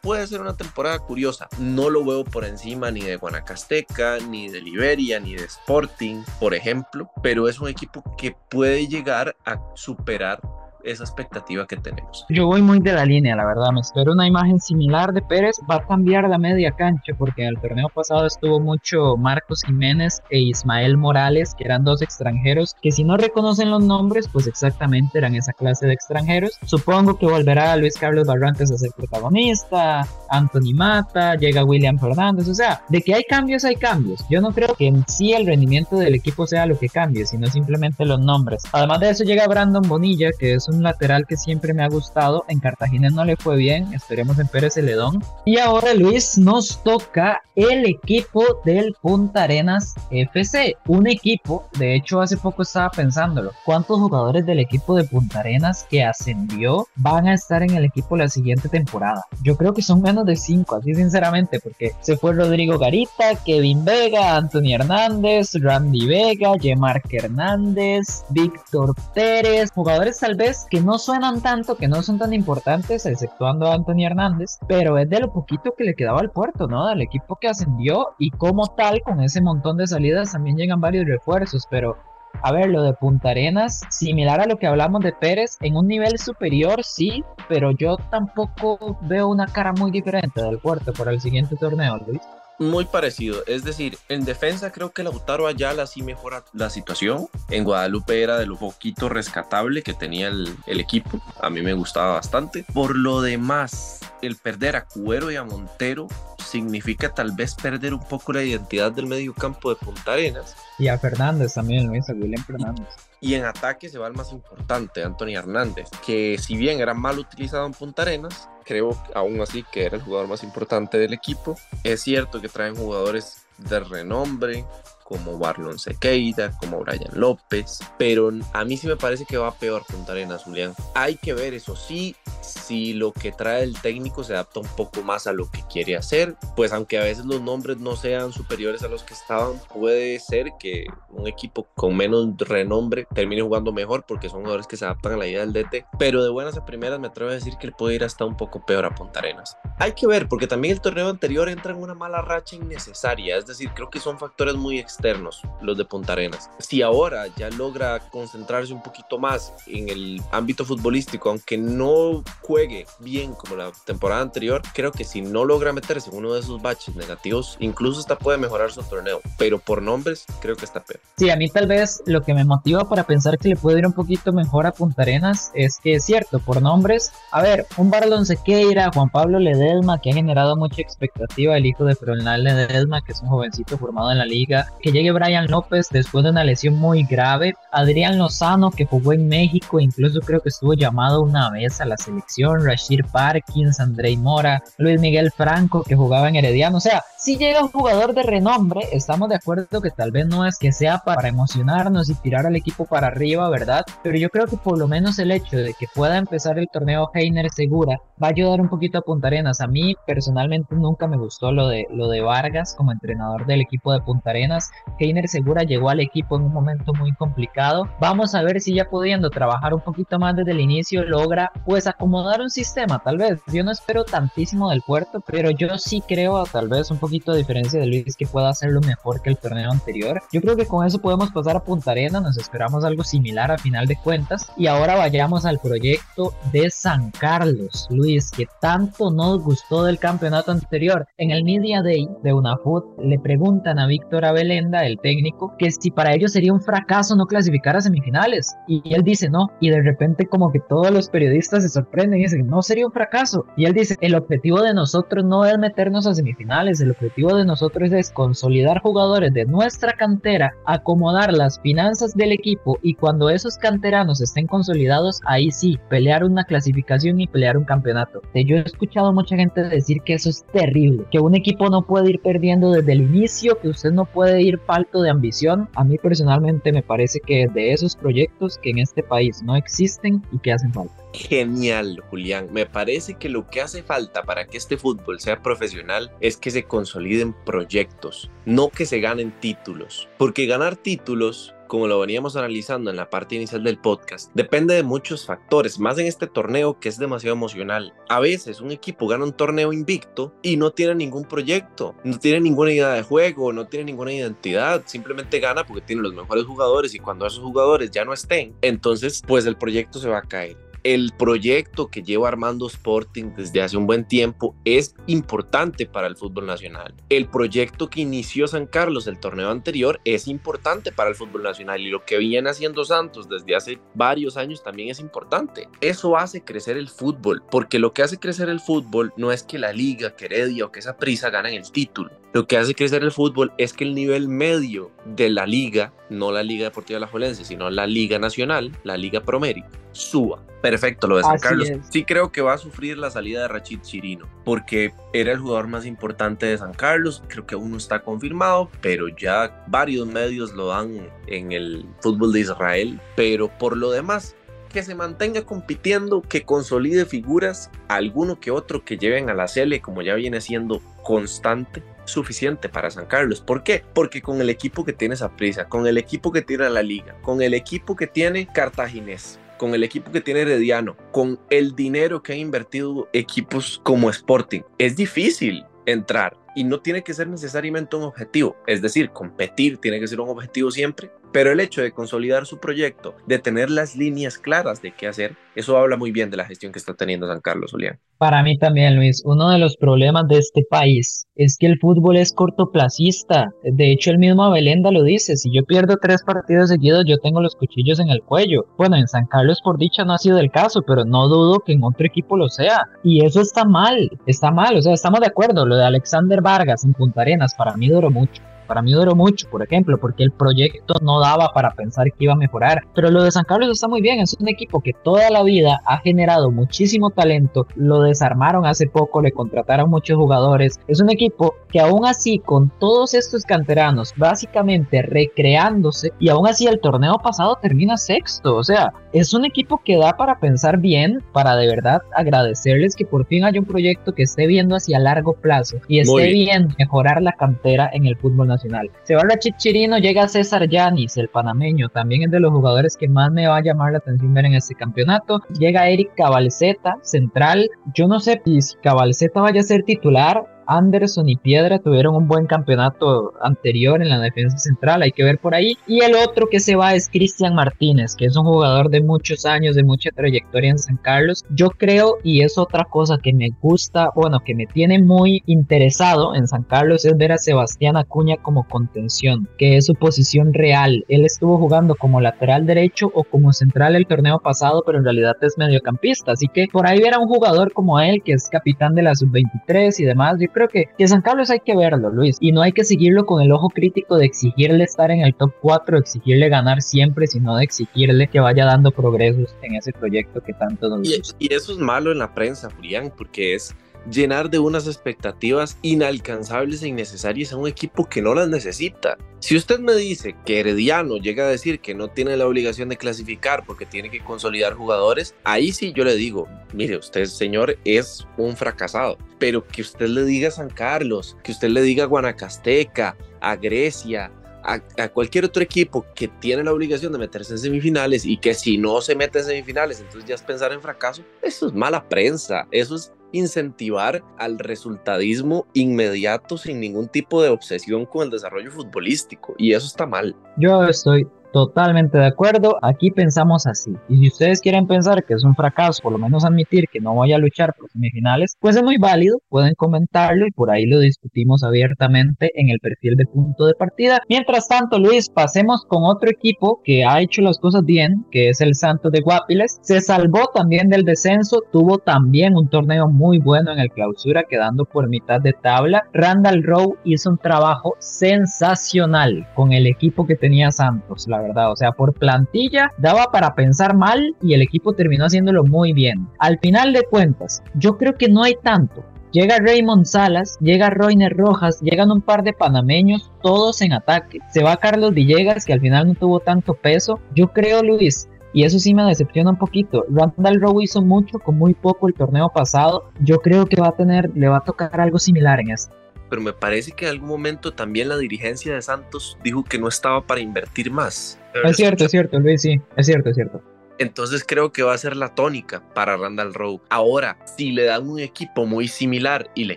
[0.00, 1.48] puede ser una temporada curiosa.
[1.58, 6.54] No lo veo por encima ni de Guanacasteca, ni de Liberia, ni de Sporting, por
[6.54, 10.40] ejemplo, pero es un equipo que puede llegar a superar
[10.84, 12.24] esa expectativa que tenemos.
[12.28, 13.70] Yo voy muy de la línea, la verdad.
[13.72, 15.56] Me espero una imagen similar de Pérez.
[15.70, 20.38] Va a cambiar la media cancha porque el torneo pasado estuvo mucho Marcos Jiménez e
[20.40, 25.34] Ismael Morales, que eran dos extranjeros que si no reconocen los nombres, pues exactamente eran
[25.34, 26.58] esa clase de extranjeros.
[26.64, 32.48] Supongo que volverá Luis Carlos Barrantes a ser protagonista, Anthony Mata, llega William Fernández.
[32.48, 34.24] O sea, de que hay cambios, hay cambios.
[34.30, 37.46] Yo no creo que en sí el rendimiento del equipo sea lo que cambie, sino
[37.48, 38.62] simplemente los nombres.
[38.72, 41.88] Además de eso llega Brandon Bonilla, que es un un lateral que siempre me ha
[41.88, 42.44] gustado.
[42.48, 45.22] En Cartagena no le fue bien, esperemos en Pérez Celedón.
[45.44, 52.20] Y ahora Luis nos toca el equipo del Punta Arenas FC, un equipo, de hecho
[52.20, 57.34] hace poco estaba pensándolo, ¿cuántos jugadores del equipo de Punta Arenas que ascendió van a
[57.34, 59.24] estar en el equipo la siguiente temporada?
[59.42, 63.84] Yo creo que son menos de 5, así sinceramente, porque se fue Rodrigo Garita, Kevin
[63.84, 71.40] Vega, Anthony Hernández, Randy Vega, Yemark Hernández, Víctor Pérez, jugadores tal vez que no suenan
[71.40, 75.74] tanto, que no son tan importantes, exceptuando a Anthony Hernández, pero es de lo poquito
[75.76, 76.86] que le quedaba al puerto, ¿no?
[76.88, 81.06] Del equipo que ascendió y como tal, con ese montón de salidas también llegan varios
[81.06, 81.96] refuerzos, pero
[82.42, 85.88] a ver, lo de Punta Arenas, similar a lo que hablamos de Pérez, en un
[85.88, 91.20] nivel superior sí, pero yo tampoco veo una cara muy diferente del puerto para el
[91.20, 92.20] siguiente torneo, Luis.
[92.58, 97.28] Muy parecido, es decir, en defensa creo que Lautaro Ayala sí mejora la situación.
[97.50, 101.72] En Guadalupe era de lo poquito rescatable que tenía el, el equipo, a mí me
[101.74, 102.64] gustaba bastante.
[102.74, 106.08] Por lo demás, el perder a Cuero y a Montero
[106.44, 110.56] significa tal vez perder un poco la identidad del medio campo de Punta Arenas.
[110.78, 112.86] Y a Fernández también, Luis, a William Fernández.
[113.20, 117.18] Y en ataque se va el más importante, Anthony Hernández, que si bien era mal
[117.18, 121.56] utilizado en Punta Arenas, creo aún así que era el jugador más importante del equipo.
[121.82, 124.64] Es cierto que traen jugadores de renombre,
[125.08, 129.82] como Barlon Sequeira, como Brian López, pero a mí sí me parece que va peor
[129.86, 130.74] Punta Arenas, Julián.
[130.94, 135.00] Hay que ver eso sí, si lo que trae el técnico se adapta un poco
[135.02, 138.82] más a lo que quiere hacer, pues aunque a veces los nombres no sean superiores
[138.82, 144.04] a los que estaban, puede ser que un equipo con menos renombre termine jugando mejor
[144.06, 146.66] porque son jugadores que se adaptan a la idea del DT, pero de buenas a
[146.66, 149.20] primeras me atrevo a decir que él puede ir hasta un poco peor a Punta
[149.20, 149.56] Arenas.
[149.78, 153.46] Hay que ver, porque también el torneo anterior entra en una mala racha innecesaria, es
[153.46, 156.50] decir, creo que son factores muy externos, los de Punta Arenas.
[156.58, 162.86] Si ahora ya logra concentrarse un poquito más en el ámbito futbolístico, aunque no juegue
[162.98, 166.60] bien como la temporada anterior, creo que si no logra meterse en uno de esos
[166.60, 169.20] baches negativos, incluso hasta puede mejorar su torneo.
[169.38, 171.00] Pero por nombres, creo que está peor.
[171.16, 173.86] Sí, a mí tal vez lo que me motiva para pensar que le puede ir
[173.86, 177.90] un poquito mejor a Punta Arenas es que es cierto, por nombres, a ver, un
[177.90, 183.00] Barlon Sequeira, Juan Pablo Ledesma, que ha generado mucha expectativa, el hijo de Fronal Ledesma,
[183.02, 186.44] que es un jovencito formado en la liga, que llegue Brian López después de una
[186.44, 191.50] lesión muy grave, Adrián Lozano que jugó en México, incluso creo que estuvo llamado una
[191.50, 196.78] vez a la selección, Rashir Parkins, Andrei Mora, Luis Miguel Franco que jugaba en Herediano,
[196.78, 200.46] o sea, si llega un jugador de renombre, estamos de acuerdo que tal vez no
[200.46, 203.84] es que sea para emocionarnos y tirar al equipo para arriba, ¿verdad?
[204.02, 207.10] Pero yo creo que por lo menos el hecho de que pueda empezar el torneo
[207.14, 209.60] Heiner Segura va a ayudar un poquito a Punta Arenas.
[209.60, 213.92] A mí personalmente nunca me gustó lo de, lo de Vargas como entrenador del equipo
[213.92, 214.70] de Punta Arenas.
[214.98, 217.88] Heiner Segura llegó al equipo en un momento muy complicado.
[218.00, 221.86] Vamos a ver si ya pudiendo trabajar un poquito más desde el inicio logra pues
[221.86, 223.40] acomodar un sistema, tal vez.
[223.52, 227.38] Yo no espero tantísimo del puerto, pero yo sí creo tal vez un poquito de
[227.38, 230.20] diferencia de Luis que pueda hacerlo mejor que el torneo anterior.
[230.32, 233.58] Yo creo que con eso podemos pasar a Punta Arena, nos esperamos algo similar a
[233.58, 234.50] final de cuentas.
[234.56, 240.52] Y ahora vayamos al proyecto de San Carlos, Luis, que tanto nos gustó del campeonato
[240.52, 241.06] anterior.
[241.16, 244.24] En el Media Day de UNAFUT le preguntan a Víctor
[244.68, 248.56] Abelenda, el técnico, que si para ellos sería un fracaso no clasificar a semifinales.
[248.66, 249.50] Y él dice no.
[249.60, 252.92] Y de repente como que todos los periodistas se sorprenden y dicen, no sería un
[252.92, 253.46] fracaso.
[253.56, 257.44] Y él dice, el objetivo de nosotros no es meternos a semifinales, el objetivo de
[257.44, 263.56] nosotros es consolidar jugadores de nuestra cantera, acomodar las finanzas del equipo y cuando esos
[263.56, 268.20] canteranos estén consolidados, ahí sí, pelear una clasificación y pelear un campeonato.
[268.34, 272.10] Yo he escuchado mucha gente decir que eso es terrible, que un equipo no puede
[272.10, 275.68] ir perdiendo desde el inicio, que usted no puede ir falto de ambición.
[275.74, 280.22] A mí personalmente me parece que de esos proyectos que en este país no existen
[280.32, 280.94] y que hacen falta.
[281.12, 282.48] Genial, Julián.
[282.52, 286.50] Me parece que lo que hace falta para que este fútbol sea profesional es que
[286.50, 290.08] se consoliden proyectos, no que se ganen títulos.
[290.16, 294.82] Porque ganar títulos como lo veníamos analizando en la parte inicial del podcast, depende de
[294.82, 297.94] muchos factores, más en este torneo que es demasiado emocional.
[298.08, 302.40] A veces un equipo gana un torneo invicto y no tiene ningún proyecto, no tiene
[302.40, 306.94] ninguna idea de juego, no tiene ninguna identidad, simplemente gana porque tiene los mejores jugadores
[306.94, 310.67] y cuando esos jugadores ya no estén, entonces pues el proyecto se va a caer
[310.84, 316.16] el proyecto que lleva Armando Sporting desde hace un buen tiempo es importante para el
[316.16, 316.94] fútbol nacional.
[317.08, 321.80] El proyecto que inició San Carlos el torneo anterior es importante para el fútbol nacional
[321.80, 325.68] y lo que viene haciendo Santos desde hace varios años también es importante.
[325.80, 329.58] Eso hace crecer el fútbol, porque lo que hace crecer el fútbol no es que
[329.58, 330.28] la liga, que
[330.62, 332.10] o que esa prisa ganen el título.
[332.32, 336.30] Lo que hace crecer el fútbol es que el nivel medio de la liga, no
[336.30, 340.44] la Liga Deportiva de la Jolense, sino la Liga Nacional, la Liga Promérica, suba.
[340.60, 341.68] Perfecto, lo de San Carlos.
[341.90, 345.68] Sí creo que va a sufrir la salida de Rachid Chirino, porque era el jugador
[345.68, 347.22] más importante de San Carlos.
[347.28, 352.32] Creo que aún no está confirmado, pero ya varios medios lo dan en el fútbol
[352.32, 353.00] de Israel.
[353.14, 354.34] Pero por lo demás,
[354.68, 359.80] que se mantenga compitiendo, que consolide figuras, alguno que otro que lleven a la Cele,
[359.80, 363.40] como ya viene siendo constante, suficiente para San Carlos.
[363.40, 363.84] ¿Por qué?
[363.94, 367.42] Porque con el equipo que tiene prisa, con el equipo que tiene la liga, con
[367.42, 372.32] el equipo que tiene Cartaginés, con el equipo que tiene Herediano, con el dinero que
[372.32, 378.04] han invertido equipos como Sporting, es difícil entrar y no tiene que ser necesariamente un
[378.04, 382.46] objetivo, es decir, competir tiene que ser un objetivo siempre, pero el hecho de consolidar
[382.46, 386.36] su proyecto, de tener las líneas claras de qué hacer, eso habla muy bien de
[386.36, 387.98] la gestión que está teniendo San Carlos Julián.
[388.18, 392.16] Para mí también, Luis, uno de los problemas de este país es que el fútbol
[392.16, 393.50] es cortoplacista.
[393.62, 397.40] De hecho, el mismo Abelenda lo dice, si yo pierdo tres partidos seguidos, yo tengo
[397.40, 398.66] los cuchillos en el cuello.
[398.76, 401.72] Bueno, en San Carlos por dicha no ha sido el caso, pero no dudo que
[401.72, 402.82] en otro equipo lo sea.
[403.04, 405.64] Y eso está mal, está mal, o sea, estamos de acuerdo.
[405.66, 408.42] Lo de Alexander Vargas en Punta Arenas para mí duró mucho.
[408.68, 412.34] Para mí duró mucho, por ejemplo, porque el proyecto no daba para pensar que iba
[412.34, 412.82] a mejorar.
[412.94, 415.80] Pero lo de San Carlos está muy bien, es un equipo que toda la vida
[415.86, 420.78] ha generado muchísimo talento, lo desarmaron hace poco, le contrataron muchos jugadores.
[420.86, 426.66] Es un equipo que aún así, con todos estos canteranos, básicamente recreándose, y aún así
[426.66, 428.56] el torneo pasado termina sexto.
[428.56, 433.06] O sea, es un equipo que da para pensar bien, para de verdad agradecerles que
[433.06, 437.22] por fin haya un proyecto que esté viendo hacia largo plazo y esté bien mejorar
[437.22, 441.88] la cantera en el fútbol nacional se va la Chichirino, llega César Yanis, el panameño,
[441.88, 444.54] también es de los jugadores que más me va a llamar la atención ver en
[444.54, 445.40] este campeonato.
[445.58, 447.70] Llega Eric Cabalceta, central.
[447.94, 452.46] Yo no sé si Cabalceta vaya a ser titular Anderson y Piedra tuvieron un buen
[452.46, 455.76] campeonato anterior en la defensa central, hay que ver por ahí.
[455.86, 459.46] Y el otro que se va es Cristian Martínez, que es un jugador de muchos
[459.46, 461.44] años, de mucha trayectoria en San Carlos.
[461.50, 466.34] Yo creo, y es otra cosa que me gusta, bueno, que me tiene muy interesado
[466.34, 471.04] en San Carlos, es ver a Sebastián Acuña como contención, que es su posición real.
[471.08, 475.36] Él estuvo jugando como lateral derecho o como central el torneo pasado, pero en realidad
[475.40, 476.32] es mediocampista.
[476.32, 479.14] Así que por ahí ver a un jugador como él, que es capitán de la
[479.14, 482.62] sub-23 y demás, yo creo que, que San Carlos hay que verlo, Luis, y no
[482.62, 486.48] hay que seguirlo con el ojo crítico de exigirle estar en el top 4, exigirle
[486.48, 491.00] ganar siempre, sino de exigirle que vaya dando progresos en ese proyecto que tanto nos
[491.00, 491.36] gusta.
[491.38, 493.76] Y, y eso es malo en la prensa, Julián, porque es
[494.10, 499.18] llenar de unas expectativas inalcanzables e innecesarias a un equipo que no las necesita.
[499.40, 502.96] Si usted me dice que Herediano llega a decir que no tiene la obligación de
[502.96, 508.26] clasificar porque tiene que consolidar jugadores, ahí sí yo le digo, mire, usted señor es
[508.36, 509.18] un fracasado.
[509.38, 513.56] Pero que usted le diga a San Carlos, que usted le diga a Guanacasteca, a
[513.56, 514.32] Grecia,
[514.64, 518.54] a, a, cualquier otro equipo que tiene la obligación de meterse en semifinales y que
[518.54, 522.06] si no se mete en semifinales, entonces ya es pensar en fracaso, eso es mala
[522.06, 528.70] prensa, eso es incentivar al resultadismo inmediato sin ningún tipo de obsesión con el desarrollo
[528.70, 530.34] futbolístico y eso está mal.
[530.56, 533.92] Yo estoy Totalmente de acuerdo, aquí pensamos así.
[534.08, 537.14] Y si ustedes quieren pensar que es un fracaso, por lo menos admitir que no
[537.14, 541.00] voy a luchar por semifinales, pues es muy válido, pueden comentarlo y por ahí lo
[541.00, 544.20] discutimos abiertamente en el perfil de punto de partida.
[544.28, 548.60] Mientras tanto, Luis, pasemos con otro equipo que ha hecho las cosas bien, que es
[548.60, 549.78] el Santos de Guapiles.
[549.82, 554.84] Se salvó también del descenso, tuvo también un torneo muy bueno en el clausura, quedando
[554.84, 556.04] por mitad de tabla.
[556.12, 561.72] Randall Rowe hizo un trabajo sensacional con el equipo que tenía Santos verdad.
[561.72, 566.28] O sea, por plantilla daba para pensar mal y el equipo terminó haciéndolo muy bien.
[566.38, 569.04] Al final de cuentas, yo creo que no hay tanto.
[569.30, 574.38] Llega Raymond Salas, llega Roiner Rojas, llegan un par de panameños, todos en ataque.
[574.50, 577.20] Se va Carlos Villegas, que al final no tuvo tanto peso.
[577.34, 580.06] Yo creo, Luis, y eso sí me decepciona un poquito.
[580.08, 583.10] Randall Rowe hizo mucho con muy poco el torneo pasado.
[583.20, 585.92] Yo creo que va a tener, le va a tocar algo similar en este
[586.28, 589.88] pero me parece que en algún momento también la dirigencia de Santos dijo que no
[589.88, 591.38] estaba para invertir más.
[591.64, 593.62] Es cierto, es cierto, Luis, sí, es cierto, es cierto.
[593.98, 596.80] Entonces creo que va a ser la tónica para Randall Rowe.
[596.88, 599.76] Ahora, si le dan un equipo muy similar y le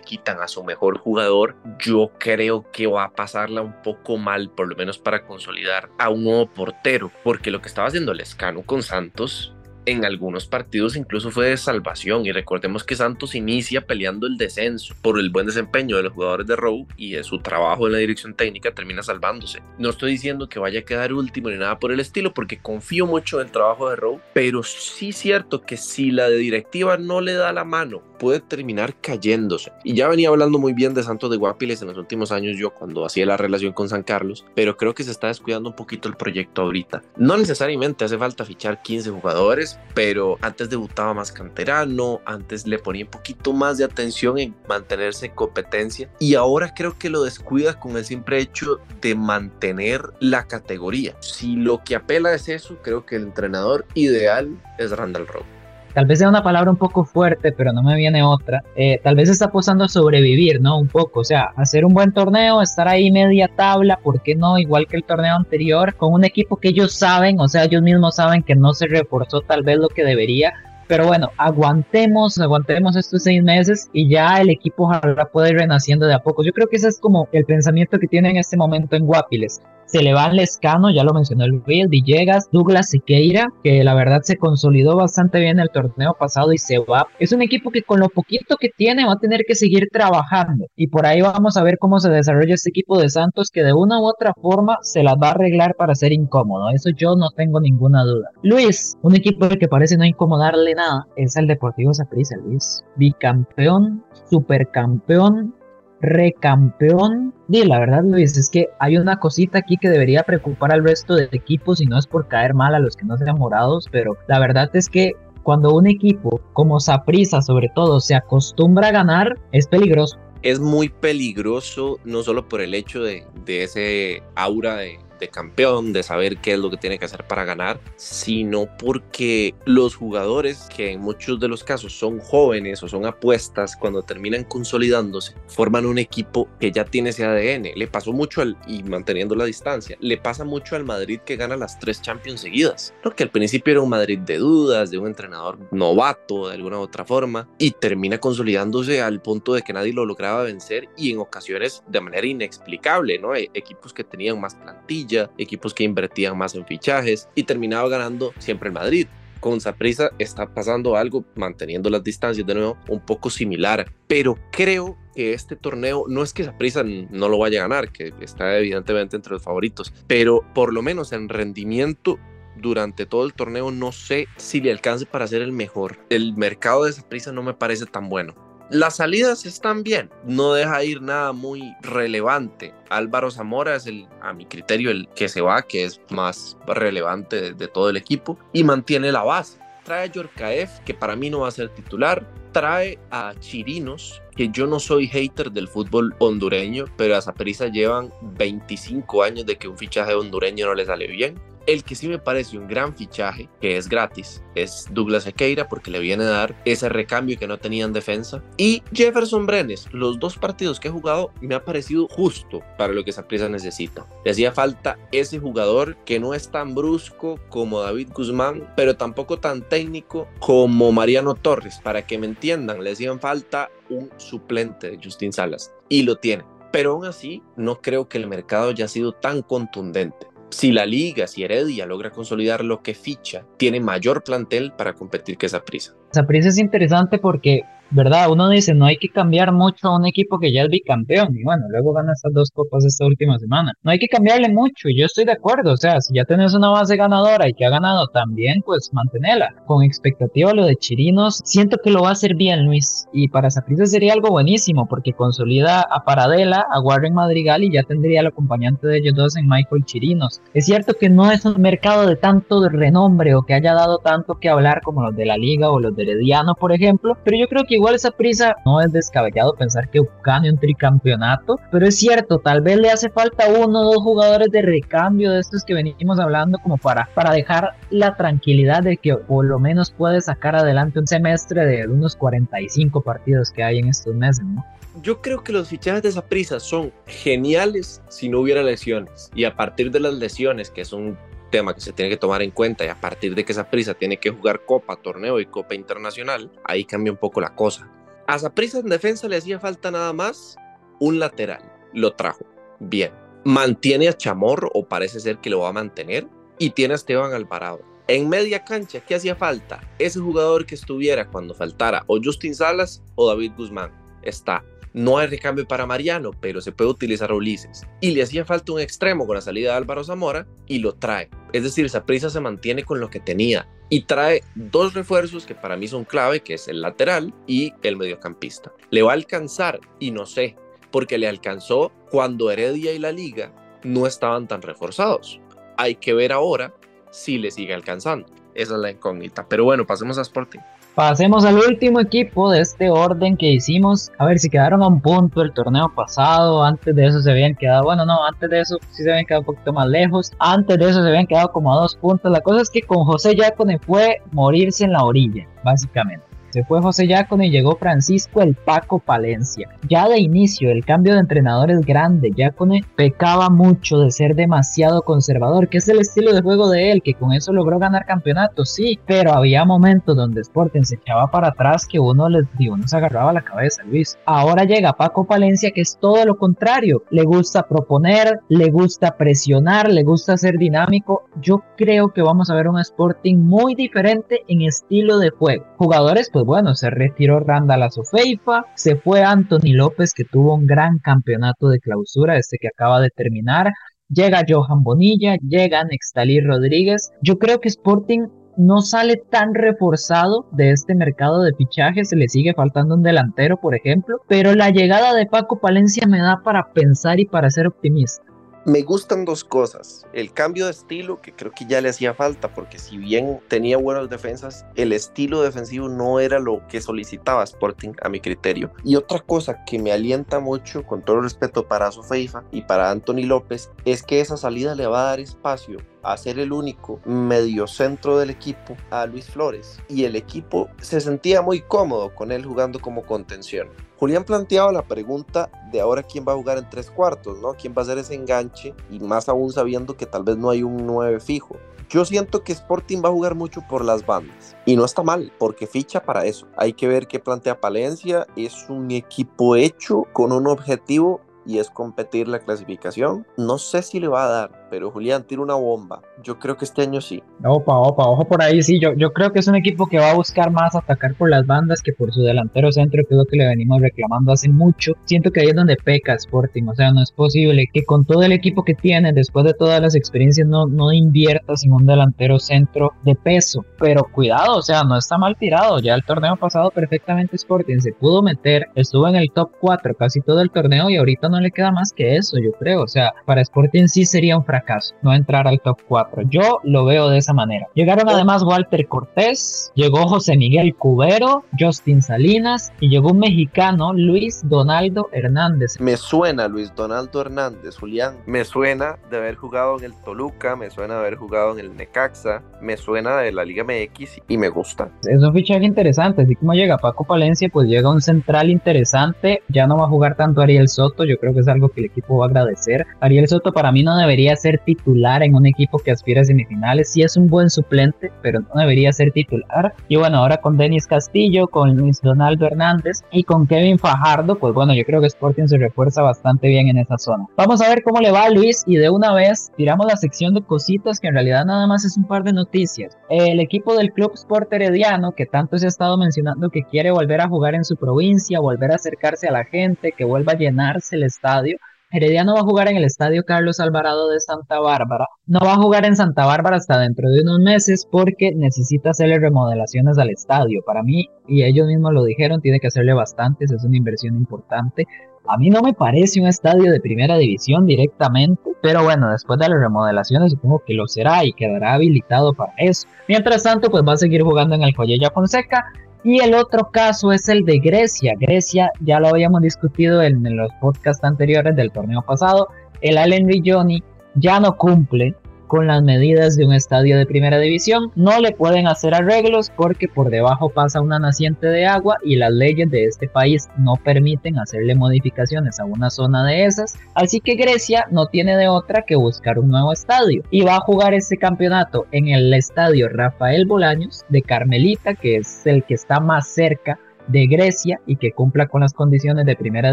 [0.00, 4.68] quitan a su mejor jugador, yo creo que va a pasarla un poco mal, por
[4.68, 8.84] lo menos para consolidar a un nuevo portero, porque lo que estaba haciendo Lescano con
[8.84, 9.51] Santos
[9.86, 14.94] en algunos partidos incluso fue de salvación y recordemos que Santos inicia peleando el descenso
[15.02, 17.98] por el buen desempeño de los jugadores de Rowe y de su trabajo en la
[17.98, 19.62] dirección técnica termina salvándose.
[19.78, 23.06] No estoy diciendo que vaya a quedar último ni nada por el estilo porque confío
[23.06, 27.32] mucho en el trabajo de Rowe, pero sí cierto que si la directiva no le
[27.34, 29.72] da la mano puede terminar cayéndose.
[29.82, 32.70] Y ya venía hablando muy bien de Santos de Guapiles en los últimos años yo
[32.70, 36.08] cuando hacía la relación con San Carlos, pero creo que se está descuidando un poquito
[36.08, 37.02] el proyecto ahorita.
[37.16, 43.06] No necesariamente hace falta fichar 15 jugadores, pero antes debutaba más canterano, antes le ponía
[43.06, 47.80] un poquito más de atención en mantenerse en competencia y ahora creo que lo descuida
[47.80, 51.16] con el simple hecho de mantener la categoría.
[51.18, 55.61] Si lo que apela es eso, creo que el entrenador ideal es Randall Rowe
[55.94, 59.16] tal vez sea una palabra un poco fuerte, pero no me viene otra, eh, tal
[59.16, 60.78] vez está apostando sobrevivir, ¿no?
[60.78, 64.58] Un poco, o sea, hacer un buen torneo, estar ahí media tabla, ¿por qué no?
[64.58, 68.16] Igual que el torneo anterior, con un equipo que ellos saben, o sea, ellos mismos
[68.16, 70.52] saben que no se reforzó tal vez lo que debería,
[70.92, 76.04] pero bueno, aguantemos, aguantemos estos seis meses y ya el equipo ojalá pueda ir renaciendo
[76.04, 76.44] de a poco.
[76.44, 79.62] Yo creo que ese es como el pensamiento que tiene en este momento en Guapiles
[79.92, 84.22] se le va Lescano, ya lo mencionó el Luis, Villegas, Douglas Siqueira, que la verdad
[84.22, 87.06] se consolidó bastante bien el torneo pasado y se va.
[87.18, 90.64] Es un equipo que con lo poquito que tiene va a tener que seguir trabajando
[90.76, 93.74] y por ahí vamos a ver cómo se desarrolla este equipo de Santos que de
[93.74, 96.70] una u otra forma se las va a arreglar para ser incómodo.
[96.70, 98.30] Eso yo no tengo ninguna duda.
[98.42, 100.81] Luis, un equipo que parece no incomodarle nada,
[101.16, 102.82] es el Deportivo Saprissa, Luis.
[102.96, 105.54] Bicampeón, supercampeón,
[106.00, 107.32] recampeón.
[107.48, 111.14] Y la verdad, Luis, es que hay una cosita aquí que debería preocupar al resto
[111.14, 114.16] de equipos y no es por caer mal a los que no sean morados, pero
[114.26, 115.12] la verdad es que
[115.42, 120.18] cuando un equipo como Saprisa sobre todo se acostumbra a ganar, es peligroso.
[120.42, 125.92] Es muy peligroso, no solo por el hecho de, de ese aura de, de campeón,
[125.92, 130.68] de saber qué es lo que tiene que hacer para ganar, sino porque los jugadores,
[130.74, 135.86] que en muchos de los casos son jóvenes o son apuestas, cuando terminan consolidándose, forman
[135.86, 137.70] un equipo que ya tiene ese ADN.
[137.76, 141.56] Le pasó mucho al, y manteniendo la distancia, le pasa mucho al Madrid que gana
[141.56, 143.14] las tres Champions seguidas, ¿no?
[143.14, 146.80] que al principio era un Madrid de dudas, de un entrenador novato de alguna u
[146.80, 151.20] otra forma, y termina consolidándose al punto de que nadie lo lograba vencer y en
[151.20, 153.36] ocasiones de manera inexplicable, ¿no?
[153.36, 158.32] E, equipos que tenían más plantilla equipos que invertían más en fichajes y terminaba ganando
[158.38, 159.06] siempre el Madrid.
[159.40, 164.96] Con Saprisa está pasando algo, manteniendo las distancias de nuevo, un poco similar, pero creo
[165.16, 169.16] que este torneo no es que Saprisa no lo vaya a ganar, que está evidentemente
[169.16, 172.20] entre los favoritos, pero por lo menos en rendimiento
[172.56, 175.98] durante todo el torneo no sé si le alcance para ser el mejor.
[176.08, 178.34] El mercado de Saprisa no me parece tan bueno.
[178.72, 182.72] Las salidas están bien, no deja ir nada muy relevante.
[182.88, 187.52] Álvaro Zamora es el, a mi criterio, el que se va, que es más relevante
[187.52, 189.58] de, todo el equipo y mantiene la base.
[189.84, 192.26] Trae a Yorkaev, que para mí no va a ser titular.
[192.52, 198.10] Trae a Chirinos, que yo no soy hater del fútbol hondureño, pero a Zaprisa llevan
[198.22, 201.38] 25 años de que un fichaje hondureño no le sale bien.
[201.66, 205.90] El que sí me parece un gran fichaje, que es gratis, es Douglas Equeira porque
[205.90, 208.42] le viene a dar ese recambio que no tenía en defensa.
[208.56, 213.04] Y Jefferson Brenes, los dos partidos que he jugado me ha parecido justo para lo
[213.04, 214.06] que esa prisa necesita.
[214.24, 219.38] Le hacía falta ese jugador que no es tan brusco como David Guzmán, pero tampoco
[219.38, 221.80] tan técnico como Mariano Torres.
[221.82, 226.44] Para que me entiendan, le hacían falta un suplente de Justin Salas y lo tiene.
[226.72, 231.26] Pero aún así, no creo que el mercado haya sido tan contundente si la liga,
[231.26, 235.94] si Heredia logra consolidar lo que ficha, tiene mayor plantel para competir que esa prisa.
[236.12, 237.62] Es interesante porque
[237.92, 238.30] ¿verdad?
[238.30, 241.44] Uno dice, no hay que cambiar mucho a un equipo que ya es bicampeón, y
[241.44, 243.72] bueno, luego gana estas dos copas esta última semana.
[243.82, 246.54] No hay que cambiarle mucho, y yo estoy de acuerdo, o sea, si ya tenés
[246.54, 249.50] una base ganadora y que ha ganado también, pues manténela.
[249.66, 253.50] Con expectativa lo de Chirinos, siento que lo va a hacer bien Luis, y para
[253.50, 258.26] Saprissa sería algo buenísimo, porque consolida a Paradela, a Warren Madrigal, y ya tendría el
[258.26, 260.40] acompañante de ellos dos en Michael Chirinos.
[260.54, 264.34] Es cierto que no es un mercado de tanto renombre o que haya dado tanto
[264.34, 267.48] que hablar como los de la Liga o los de Herediano, por ejemplo, pero yo
[267.48, 271.98] creo que igual esa prisa no es descabellado pensar que gane un tricampeonato, pero es
[271.98, 275.74] cierto, tal vez le hace falta uno o dos jugadores de recambio de estos que
[275.74, 280.54] venimos hablando como para, para dejar la tranquilidad de que por lo menos puede sacar
[280.54, 284.64] adelante un semestre de unos 45 partidos que hay en estos meses, ¿no?
[285.02, 289.30] yo creo que los fichajes de esa prisa son geniales si no hubiera lesiones.
[289.34, 291.16] Y a partir de las lesiones, que es un
[291.52, 293.94] tema que se tiene que tomar en cuenta y a partir de que esa prisa
[293.94, 297.88] tiene que jugar Copa, Torneo y Copa Internacional, ahí cambia un poco la cosa.
[298.26, 300.56] A esa prisa en defensa le hacía falta nada más
[300.98, 301.62] un lateral.
[301.92, 302.44] Lo trajo.
[302.80, 303.12] Bien.
[303.44, 306.26] Mantiene a Chamorro o parece ser que lo va a mantener
[306.58, 307.82] y tiene a Esteban Alvarado.
[308.08, 309.80] En media cancha, ¿qué hacía falta?
[309.98, 313.92] Ese jugador que estuviera cuando faltara o Justin Salas o David Guzmán.
[314.22, 314.64] Está
[314.94, 317.86] no hay recambio para Mariano, pero se puede utilizar a Ulises.
[318.00, 321.30] Y le hacía falta un extremo con la salida de Álvaro Zamora y lo trae.
[321.52, 325.76] Es decir, prisa se mantiene con lo que tenía y trae dos refuerzos que para
[325.76, 328.72] mí son clave, que es el lateral y el mediocampista.
[328.90, 330.56] Le va a alcanzar y no sé,
[330.90, 333.52] porque le alcanzó cuando Heredia y la liga
[333.84, 335.40] no estaban tan reforzados.
[335.76, 336.74] Hay que ver ahora
[337.10, 338.26] si le sigue alcanzando.
[338.54, 339.48] Esa es la incógnita.
[339.48, 340.60] Pero bueno, pasemos a Sporting.
[340.94, 344.12] Pasemos al último equipo de este orden que hicimos.
[344.18, 346.62] A ver si quedaron a un punto el torneo pasado.
[346.62, 349.40] Antes de eso se habían quedado, bueno, no, antes de eso sí se habían quedado
[349.40, 350.32] un poquito más lejos.
[350.38, 352.30] Antes de eso se habían quedado como a dos puntos.
[352.30, 356.31] La cosa es que con José Yacone fue morirse en la orilla, básicamente.
[356.52, 359.70] Se fue José Yacone y llegó Francisco el Paco Palencia.
[359.88, 362.30] Ya de inicio, el cambio de entrenador es grande.
[362.36, 367.02] Yacone pecaba mucho de ser demasiado conservador, que es el estilo de juego de él,
[367.02, 371.48] que con eso logró ganar campeonatos, sí, pero había momentos donde Sporting se echaba para
[371.48, 374.18] atrás que uno, les, uno se agarraba la cabeza, Luis.
[374.26, 377.02] Ahora llega Paco Palencia, que es todo lo contrario.
[377.08, 381.24] Le gusta proponer, le gusta presionar, le gusta ser dinámico.
[381.40, 385.64] Yo creo que vamos a ver un Sporting muy diferente en estilo de juego.
[385.78, 390.66] Jugadores, pues pues bueno, se retiró Randall Sofeifa, se fue Anthony López que tuvo un
[390.66, 393.72] gran campeonato de clausura, este que acaba de terminar,
[394.08, 397.12] llega Johan Bonilla, llega Nextalí Rodríguez.
[397.22, 398.26] Yo creo que Sporting
[398.56, 403.58] no sale tan reforzado de este mercado de fichajes, se le sigue faltando un delantero,
[403.58, 407.68] por ejemplo, pero la llegada de Paco Palencia me da para pensar y para ser
[407.68, 408.31] optimista.
[408.64, 410.06] Me gustan dos cosas.
[410.12, 413.76] El cambio de estilo, que creo que ya le hacía falta, porque si bien tenía
[413.76, 418.72] buenas defensas, el estilo defensivo no era lo que solicitaba Sporting a mi criterio.
[418.84, 423.24] Y otra cosa que me alienta mucho, con todo respeto para Sofeifa y para Anthony
[423.24, 427.66] López, es que esa salida le va a dar espacio a ser el único medio
[427.66, 429.80] centro del equipo a Luis Flores.
[429.88, 433.68] Y el equipo se sentía muy cómodo con él jugando como contención.
[434.02, 437.54] Julián planteaba la pregunta de ahora quién va a jugar en tres cuartos, ¿no?
[437.54, 438.74] ¿Quién va a hacer ese enganche?
[438.90, 441.54] Y más aún sabiendo que tal vez no hay un 9 fijo.
[441.88, 444.56] Yo siento que Sporting va a jugar mucho por las bandas.
[444.66, 446.48] Y no está mal, porque ficha para eso.
[446.56, 448.26] Hay que ver qué plantea Palencia.
[448.34, 453.26] Es un equipo hecho con un objetivo y es competir la clasificación.
[453.36, 456.02] No sé si le va a dar, pero Julián tira una bomba.
[456.22, 457.22] Yo creo que este año sí.
[457.44, 458.80] Opa, opa, ojo por ahí, sí.
[458.80, 461.46] Yo, yo creo que es un equipo que va a buscar más atacar por las
[461.46, 464.92] bandas que por su delantero centro, que es lo que le venimos reclamando hace mucho.
[465.04, 466.64] Siento que ahí es donde peca Sporting.
[466.68, 469.80] O sea, no es posible que con todo el equipo que tiene, después de todas
[469.80, 473.64] las experiencias, no, no inviertas en un delantero centro de peso.
[473.78, 475.80] Pero cuidado, o sea, no está mal tirado.
[475.80, 480.20] Ya el torneo pasado perfectamente Sporting se pudo meter, estuvo en el top 4 casi
[480.20, 482.82] todo el torneo y ahorita no le queda más que eso, yo creo.
[482.82, 486.22] O sea, para Sporting sí sería un fracaso no entrar al top 4.
[486.28, 487.66] Yo lo veo de esa manera.
[487.74, 494.42] Llegaron además Walter Cortés, llegó José Miguel Cubero, Justin Salinas y llegó un mexicano, Luis
[494.48, 495.80] Donaldo Hernández.
[495.80, 498.16] Me suena Luis Donaldo Hernández, Julián.
[498.26, 501.76] Me suena de haber jugado en el Toluca, me suena de haber jugado en el
[501.76, 504.90] Necaxa, me suena de la Liga MX y me gusta.
[505.04, 509.42] Es un fichaje interesante, así como llega Paco Palencia, pues llega un central interesante.
[509.48, 511.86] Ya no va a jugar tanto Ariel Soto, yo creo que es algo que el
[511.86, 512.84] equipo va a agradecer.
[513.00, 516.92] Ariel Soto para mí no debería ser titular en un equipo que aspira a semifinales.
[516.92, 519.72] Sí es un buen suplente, pero no debería ser titular.
[519.86, 524.52] Y bueno, ahora con Denis Castillo, con Luis Donaldo Hernández y con Kevin Fajardo, pues
[524.52, 527.24] bueno, yo creo que Sporting se refuerza bastante bien en esa zona.
[527.36, 530.34] Vamos a ver cómo le va a Luis y de una vez tiramos la sección
[530.34, 532.98] de cositas que en realidad nada más es un par de noticias.
[533.08, 537.20] El equipo del Club Sport Herediano, que tanto se ha estado mencionando que quiere volver
[537.20, 540.96] a jugar en su provincia, volver a acercarse a la gente, que vuelva a llenarse
[540.96, 541.58] el estadio,
[541.94, 545.06] Herediano va a jugar en el Estadio Carlos Alvarado de Santa Bárbara.
[545.26, 549.18] No va a jugar en Santa Bárbara hasta dentro de unos meses porque necesita hacerle
[549.18, 550.62] remodelaciones al estadio.
[550.64, 554.86] Para mí, y ellos mismos lo dijeron, tiene que hacerle bastantes, es una inversión importante.
[555.28, 559.50] A mí no me parece un estadio de primera división directamente, pero bueno, después de
[559.50, 562.88] las remodelaciones supongo que lo será y quedará habilitado para eso.
[563.06, 565.66] Mientras tanto, pues va a seguir jugando en el Joyella Fonseca
[566.04, 568.14] y el otro caso es el de Grecia.
[568.18, 572.48] Grecia ya lo habíamos discutido en, los podcasts anteriores del torneo pasado.
[572.80, 573.82] El Allen Johnny
[574.14, 575.14] ya no cumple
[575.52, 577.92] con las medidas de un estadio de primera división.
[577.94, 582.32] No le pueden hacer arreglos porque por debajo pasa una naciente de agua y las
[582.32, 586.78] leyes de este país no permiten hacerle modificaciones a una zona de esas.
[586.94, 590.60] Así que Grecia no tiene de otra que buscar un nuevo estadio y va a
[590.60, 596.00] jugar este campeonato en el estadio Rafael Bolaños de Carmelita, que es el que está
[596.00, 596.78] más cerca
[597.08, 599.72] de Grecia y que cumpla con las condiciones de primera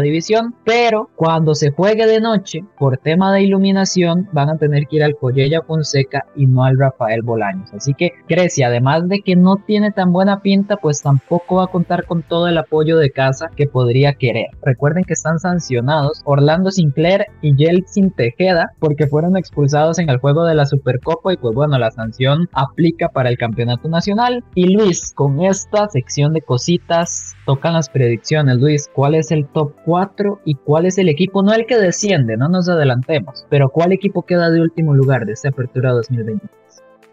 [0.00, 4.96] división, pero cuando se juegue de noche, por tema de iluminación, van a tener que
[4.96, 7.72] ir al Collella Fonseca y no al Rafael Bolaños.
[7.72, 11.68] Así que Grecia, además de que no tiene tan buena pinta, pues tampoco va a
[11.68, 14.46] contar con todo el apoyo de casa que podría querer.
[14.62, 20.44] Recuerden que están sancionados Orlando Sinclair y Yeltsin Tejeda porque fueron expulsados en el juego
[20.44, 24.44] de la Supercopa y pues bueno, la sanción aplica para el campeonato nacional.
[24.54, 28.58] Y Luis, con esta sección de cositas, tocan las predicciones.
[28.58, 31.42] Luis, ¿cuál es el top 4 y cuál es el equipo?
[31.42, 35.32] No el que desciende, no nos adelantemos, pero ¿cuál equipo queda de último lugar de
[35.32, 36.50] esta apertura 2023?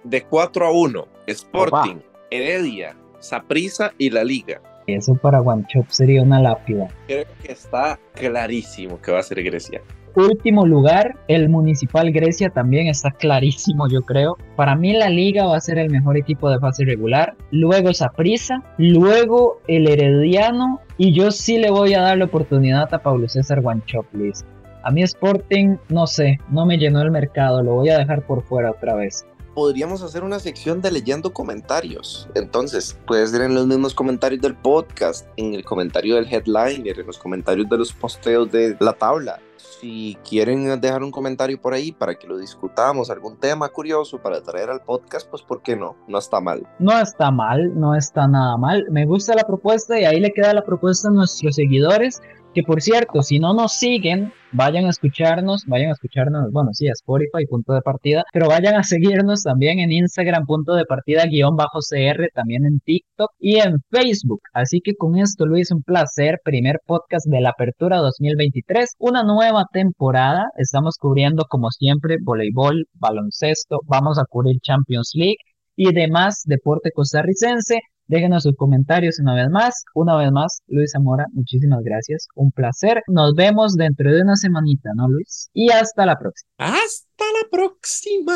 [0.04, 1.98] De 4 a 1, Sporting,
[2.32, 4.62] Heredia, Saprisa y la Liga.
[4.88, 6.88] Eso para Guanchop sería una lápida.
[7.08, 9.82] Creo que está clarísimo que va a ser Grecia.
[10.18, 14.36] Último lugar, el Municipal Grecia también está clarísimo, yo creo.
[14.56, 17.38] Para mí la liga va a ser el mejor equipo de fase regular.
[17.52, 22.98] Luego Saprisa, luego el Herediano y yo sí le voy a dar la oportunidad a
[22.98, 24.44] Pablo César Guanchoplis.
[24.82, 28.42] A mí Sporting, no sé, no me llenó el mercado, lo voy a dejar por
[28.42, 32.30] fuera otra vez podríamos hacer una sección de leyendo comentarios.
[32.36, 37.08] Entonces, puede ser en los mismos comentarios del podcast, en el comentario del headliner, en
[37.08, 39.40] los comentarios de los posteos de la tabla.
[39.58, 44.42] Si quieren dejar un comentario por ahí para que lo discutamos, algún tema curioso para
[44.42, 45.96] traer al podcast, pues ¿por qué no?
[46.08, 46.68] No está mal.
[46.80, 48.86] No está mal, no está nada mal.
[48.90, 52.22] Me gusta la propuesta y ahí le queda la propuesta a nuestros seguidores
[52.58, 56.88] que por cierto, si no nos siguen, vayan a escucharnos, vayan a escucharnos, bueno, sí,
[56.88, 61.28] a Spotify, punto de partida, pero vayan a seguirnos también en Instagram, punto de partida,
[61.28, 64.42] guion bajo CR, también en TikTok y en Facebook.
[64.54, 69.66] Así que con esto, Luis, un placer, primer podcast de la Apertura 2023, una nueva
[69.72, 75.38] temporada, estamos cubriendo como siempre voleibol, baloncesto, vamos a cubrir Champions League
[75.76, 77.82] y demás deporte costarricense.
[78.08, 79.84] Déjenos sus comentarios una vez más.
[79.94, 82.28] Una vez más, Luis Zamora, muchísimas gracias.
[82.36, 83.02] Un placer.
[83.08, 85.50] Nos vemos dentro de una semanita, ¿no, Luis?
[85.54, 86.50] Y hasta la próxima.
[86.58, 88.34] Hasta la próxima.